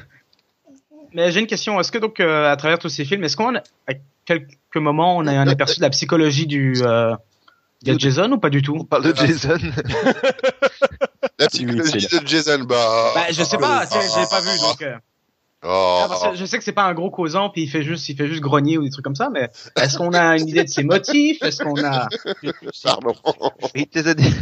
Mais 1.12 1.30
j'ai 1.32 1.40
une 1.40 1.46
question. 1.46 1.78
Est-ce 1.80 1.92
que 1.92 1.98
donc, 1.98 2.18
euh, 2.20 2.50
à 2.50 2.56
travers 2.56 2.78
tous 2.78 2.88
ces 2.88 3.04
films, 3.04 3.22
est-ce 3.24 3.36
qu'on, 3.36 3.54
a- 3.54 3.62
à 3.88 3.92
quelques 4.24 4.56
moments, 4.76 5.16
on 5.16 5.26
a 5.26 5.32
un 5.32 5.46
aperçu 5.48 5.76
de 5.76 5.82
la 5.82 5.90
psychologie 5.90 6.46
du 6.46 6.74
euh, 6.82 7.14
de 7.84 7.98
Jason 7.98 8.30
ou 8.32 8.38
pas 8.38 8.50
du 8.50 8.62
tout? 8.62 8.76
On 8.80 8.84
parle 8.84 9.12
de 9.12 9.16
Jason. 9.16 9.58
La 11.38 11.48
psychologie 11.48 12.06
de 12.08 12.26
Jason, 12.26 12.60
bah. 12.64 13.12
Bah, 13.14 13.22
je 13.30 13.42
sais 13.42 13.58
pas. 13.58 13.86
tu 13.86 13.92
sais, 13.98 14.08
J'ai 14.14 14.26
pas 14.28 14.40
vu 14.40 14.58
donc. 14.58 14.84
Oh. 15.66 16.06
ah, 16.10 16.32
je 16.34 16.44
sais 16.44 16.58
que 16.58 16.64
c'est 16.64 16.72
pas 16.72 16.84
un 16.84 16.92
gros 16.94 17.10
causant, 17.10 17.48
puis 17.48 17.62
il 17.62 17.68
fait 17.68 17.82
juste, 17.82 18.08
il 18.10 18.16
fait 18.16 18.26
juste 18.28 18.40
grogner 18.42 18.76
ou 18.76 18.84
des 18.84 18.90
trucs 18.90 19.04
comme 19.04 19.14
ça. 19.16 19.30
Mais 19.32 19.48
est-ce 19.80 19.96
qu'on 19.96 20.12
a 20.12 20.36
une 20.36 20.48
idée 20.48 20.64
de 20.64 20.68
ses 20.68 20.82
motifs? 20.84 21.42
Est-ce 21.42 21.62
qu'on 21.62 21.82
a 21.82 22.08
Pardon. 22.82 23.14
Il 23.74 23.86
te 23.86 23.98
les 23.98 24.08
a 24.08 24.14
dit. 24.14 24.34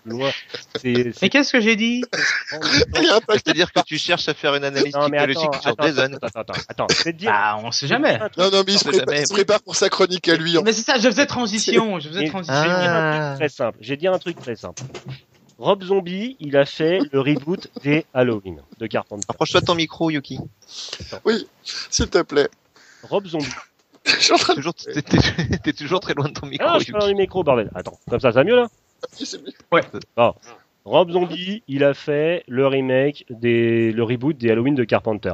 Mais 1.22 1.30
qu'est-ce 1.30 1.52
que 1.52 1.62
j'ai 1.62 1.76
dit? 1.76 2.04
C'est-à-dire 2.50 3.72
que 3.72 3.82
tu 3.82 3.98
cherches 3.98 4.28
à 4.28 4.34
faire 4.34 4.56
une 4.56 4.64
analyse 4.64 4.94
Non, 4.96 5.02
attends, 5.02 5.10
psychologique 5.18 5.62
sur 5.62 5.72
attends, 5.72 5.84
Jason. 5.86 6.14
attends, 6.22 6.40
attends, 6.40 6.54
attends, 6.70 6.88
je 6.90 7.04
vais 7.04 7.14
te 7.14 7.18
dire. 7.18 7.32
Bah, 7.32 7.58
on 7.64 7.72
sait 7.72 7.88
jamais. 7.88 8.18
Non, 8.38 8.50
non, 8.52 8.64
mais 8.66 8.74
il 8.74 8.80
se 8.80 8.84
prépare, 8.86 9.06
jamais. 9.08 9.22
il 9.22 9.28
se 9.28 9.34
prépare 9.34 9.62
pour 9.62 9.76
sa 9.76 9.90
chronique 9.90 10.28
à 10.30 10.36
lui. 10.36 10.58
en 10.58 10.64
Mais 10.64 10.74
c'est 10.74 10.84
ça. 10.84 10.98
Je 10.98 11.08
faisais 11.08 11.26
transition. 11.26 12.00
Je 12.00 12.10
faisais 12.10 12.28
transition. 12.28 12.56
Un 12.56 12.62
Ah. 12.64 13.26
truc 13.30 13.40
très 13.40 13.50
simple. 13.50 13.78
Je 13.82 13.90
vais 13.90 13.98
dire 13.98 14.14
un 14.14 14.20
truc 14.20 14.40
très 14.40 14.56
simple. 14.56 14.82
Rob 15.58 15.84
Zombie, 15.84 16.36
il 16.40 16.56
a 16.56 16.66
fait 16.66 17.00
le 17.12 17.20
reboot 17.20 17.68
des 17.84 18.06
Halloween 18.14 18.62
de 18.78 18.88
Carpenter. 18.88 19.26
Approche-toi 19.30 19.62
de 19.62 19.66
ton 19.66 19.76
micro, 19.76 20.10
Yuki. 20.12 20.40
Oui, 21.26 21.48
s'il 21.64 22.10
te 22.10 22.22
plaît. 22.22 22.50
Rob 23.04 23.26
Zombie. 23.26 23.46
Je 24.06 24.12
suis 24.20 24.34
en 24.34 24.38
train 24.38 24.54
de 24.54 24.58
Toujours, 24.58 24.74
t'es, 24.76 25.02
t'es 25.64 25.74
toujours 25.74 26.00
très 26.00 26.14
loin 26.14 26.28
de 26.30 26.34
ton 26.34 26.46
micro, 26.48 26.66
Ah, 26.70 26.78
je 26.80 26.92
parle 26.92 27.04
Yuki. 27.06 27.16
du 27.16 27.22
micro, 27.22 27.44
bordel. 27.44 27.70
Attends, 27.76 28.00
comme 28.10 28.20
ça, 28.20 28.32
ça 28.32 28.40
va 28.40 28.44
mieux 28.44 28.56
là 28.56 28.68
c'est 29.12 29.42
mieux. 29.44 29.54
Rob 30.86 31.12
Zombie, 31.12 31.64
il 31.68 31.84
a 31.84 31.94
fait 31.94 32.44
le 32.48 32.66
remake 32.68 33.26
des, 33.30 33.92
le 33.92 34.04
reboot 34.04 34.38
des 34.38 34.50
Halloween 34.52 34.76
de 34.76 34.84
Carpenter. 34.86 35.34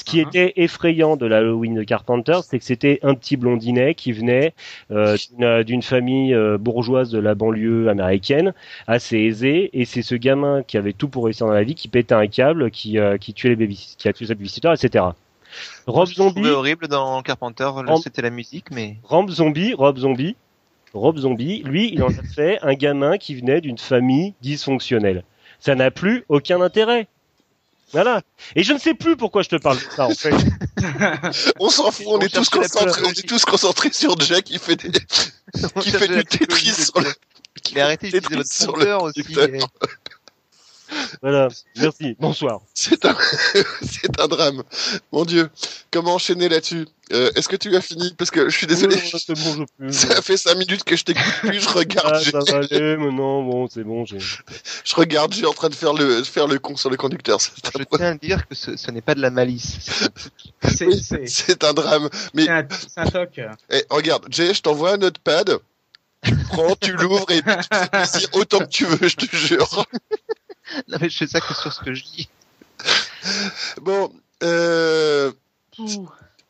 Ce 0.00 0.04
qui 0.04 0.20
était 0.20 0.52
effrayant 0.56 1.16
de 1.16 1.26
l'Halloween 1.26 1.74
de 1.74 1.82
Carpenter, 1.82 2.40
c'est 2.42 2.58
que 2.58 2.64
c'était 2.64 2.98
un 3.02 3.14
petit 3.14 3.36
blondinet 3.36 3.94
qui 3.94 4.12
venait 4.12 4.54
euh, 4.90 5.16
d'une- 5.38 5.62
d'une 5.62 5.82
famille 5.82 6.32
euh, 6.34 6.56
bourgeoise 6.58 7.10
de 7.10 7.18
la 7.18 7.34
banlieue 7.34 7.88
américaine, 7.90 8.54
assez 8.86 9.18
aisée, 9.18 9.68
et 9.74 9.84
c'est 9.84 10.02
ce 10.02 10.14
gamin 10.14 10.62
qui 10.62 10.78
avait 10.78 10.94
tout 10.94 11.08
pour 11.08 11.24
réussir 11.26 11.46
dans 11.46 11.52
la 11.52 11.62
vie, 11.64 11.74
qui 11.74 11.88
pétait 11.88 12.14
un 12.14 12.26
câble, 12.26 12.70
qui, 12.70 12.98
euh, 12.98 13.18
qui 13.18 13.34
tuait 13.34 13.50
les 13.50 13.56
baby, 13.56 13.94
qui 13.98 14.08
a 14.08 14.12
tué 14.12 14.24
sa 14.26 14.34
babysitter, 14.34 14.72
etc. 14.72 15.04
Rob 15.86 16.08
Je 16.08 16.14
Zombie, 16.14 16.40
horrible 16.48 16.88
dans 16.88 17.20
Carpenter, 17.22 17.68
c'était 18.02 18.22
la 18.22 18.30
musique, 18.30 18.70
mais 18.70 18.96
Rob 19.04 19.28
Zombie, 19.30 19.74
Rob 19.74 19.98
Zombie, 19.98 20.36
Rob 20.94 21.18
Zombie, 21.18 21.62
lui, 21.64 21.90
il 21.92 22.02
en 22.02 22.08
a 22.08 22.22
fait 22.34 22.58
un 22.62 22.72
gamin 22.74 23.18
qui 23.18 23.34
venait 23.34 23.60
d'une 23.60 23.78
famille 23.78 24.34
dysfonctionnelle. 24.42 25.24
Ça 25.58 25.74
n'a 25.74 25.90
plus 25.90 26.24
aucun 26.28 26.60
intérêt. 26.60 27.06
Voilà. 27.92 28.22
Et 28.54 28.62
je 28.62 28.72
ne 28.72 28.78
sais 28.78 28.94
plus 28.94 29.16
pourquoi 29.16 29.42
je 29.42 29.48
te 29.48 29.56
parle 29.56 29.78
de 29.78 29.90
ça, 29.90 30.06
en 30.06 30.14
fait. 30.14 30.34
On 31.58 31.70
s'en 31.70 31.90
fout, 31.90 32.06
on 32.06 32.18
On 32.18 32.20
est 32.20 32.28
tous 32.28 32.48
concentrés, 32.48 33.02
on 33.04 33.10
est 33.10 33.28
tous 33.28 33.44
concentrés 33.44 33.92
sur 33.92 34.18
Jack 34.20 34.44
qui 34.44 34.58
fait 34.58 34.76
des, 34.76 34.90
qui 35.80 35.90
fait 35.90 36.08
du 36.08 36.24
Tetris 36.24 36.72
sur 36.72 37.00
le, 37.00 37.12
Mais 37.74 37.80
arrêtez 37.80 38.10
d'utiliser 38.10 38.36
votre 38.36 38.52
sur 38.52 38.72
compteur 38.72 39.04
le 39.04 39.10
aussi. 39.10 39.24
Voilà. 41.22 41.48
Merci. 41.76 42.16
Bonsoir. 42.18 42.60
C'est 42.74 43.04
un, 43.04 43.16
c'est 43.82 44.20
un 44.20 44.28
drame. 44.28 44.62
Mon 45.12 45.24
Dieu. 45.24 45.50
Comment 45.90 46.14
enchaîner 46.14 46.48
là-dessus? 46.48 46.86
Euh, 47.12 47.30
Est-ce 47.34 47.48
que 47.48 47.56
tu 47.56 47.74
as 47.74 47.80
fini? 47.80 48.14
Parce 48.16 48.30
que 48.30 48.48
je 48.48 48.56
suis 48.56 48.66
désolé. 48.68 48.94
Oui, 48.96 49.20
c'est 49.26 49.34
bon, 49.34 49.54
je 49.54 49.64
peux. 49.86 49.92
Ça 49.92 50.22
fait 50.22 50.36
cinq 50.36 50.56
minutes 50.56 50.84
que 50.84 50.94
je 50.96 51.04
t'écoute 51.04 51.24
plus. 51.40 51.60
Je 51.60 51.68
regarde. 51.68 52.12
Ah, 52.14 52.20
ça 52.20 52.38
va 52.52 52.58
aller, 52.58 52.96
mais 52.96 53.10
non, 53.10 53.42
bon, 53.42 53.68
c'est 53.68 53.82
bon, 53.82 54.04
j'ai. 54.04 54.18
je 54.20 54.94
regarde. 54.94 55.32
J'ai 55.34 55.46
en 55.46 55.52
train 55.52 55.68
de 55.68 55.74
faire 55.74 55.92
le 55.94 56.22
faire 56.22 56.46
le 56.46 56.58
con 56.60 56.76
sur 56.76 56.88
le 56.90 56.96
conducteur. 56.96 57.38
Je 57.40 57.50
tiens 57.96 58.06
à 58.12 58.14
dire 58.14 58.46
que 58.48 58.54
ce, 58.54 58.76
ce 58.76 58.90
n'est 58.92 59.00
pas 59.02 59.14
de 59.16 59.20
la 59.20 59.30
malice. 59.30 59.78
C'est- 59.82 60.76
C'est, 60.76 60.86
oui, 60.86 61.02
c'est, 61.02 61.26
c'est 61.28 61.64
un 61.64 61.72
drame. 61.72 62.08
Mais 62.34 62.44
c'est 62.44 62.52
un, 63.00 63.06
toc. 63.06 63.40
eh, 63.70 63.84
regarde, 63.90 64.26
Jay, 64.30 64.54
je 64.54 64.60
t'envoie 64.62 64.92
un 64.92 64.96
notepad. 64.98 65.58
Tu 66.22 66.36
prends, 66.48 66.76
tu 66.76 66.92
l'ouvres 66.92 67.30
et 67.30 67.36
tu 67.40 67.44
te 67.68 67.74
fais 67.76 67.88
plaisir 67.88 68.28
autant 68.34 68.58
que 68.58 68.64
tu 68.68 68.84
veux. 68.84 69.08
Je 69.08 69.16
te 69.16 69.34
jure 69.36 69.86
non, 70.88 70.98
mais 71.00 71.08
je 71.08 71.16
fais 71.16 71.26
ça 71.26 71.40
que 71.40 71.54
sur 71.54 71.72
ce 71.72 71.80
que 71.80 71.94
je 71.94 72.04
dis. 72.04 72.28
Bon, 73.82 74.12
euh, 74.42 75.32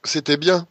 c'était 0.04 0.36
bien. 0.36 0.66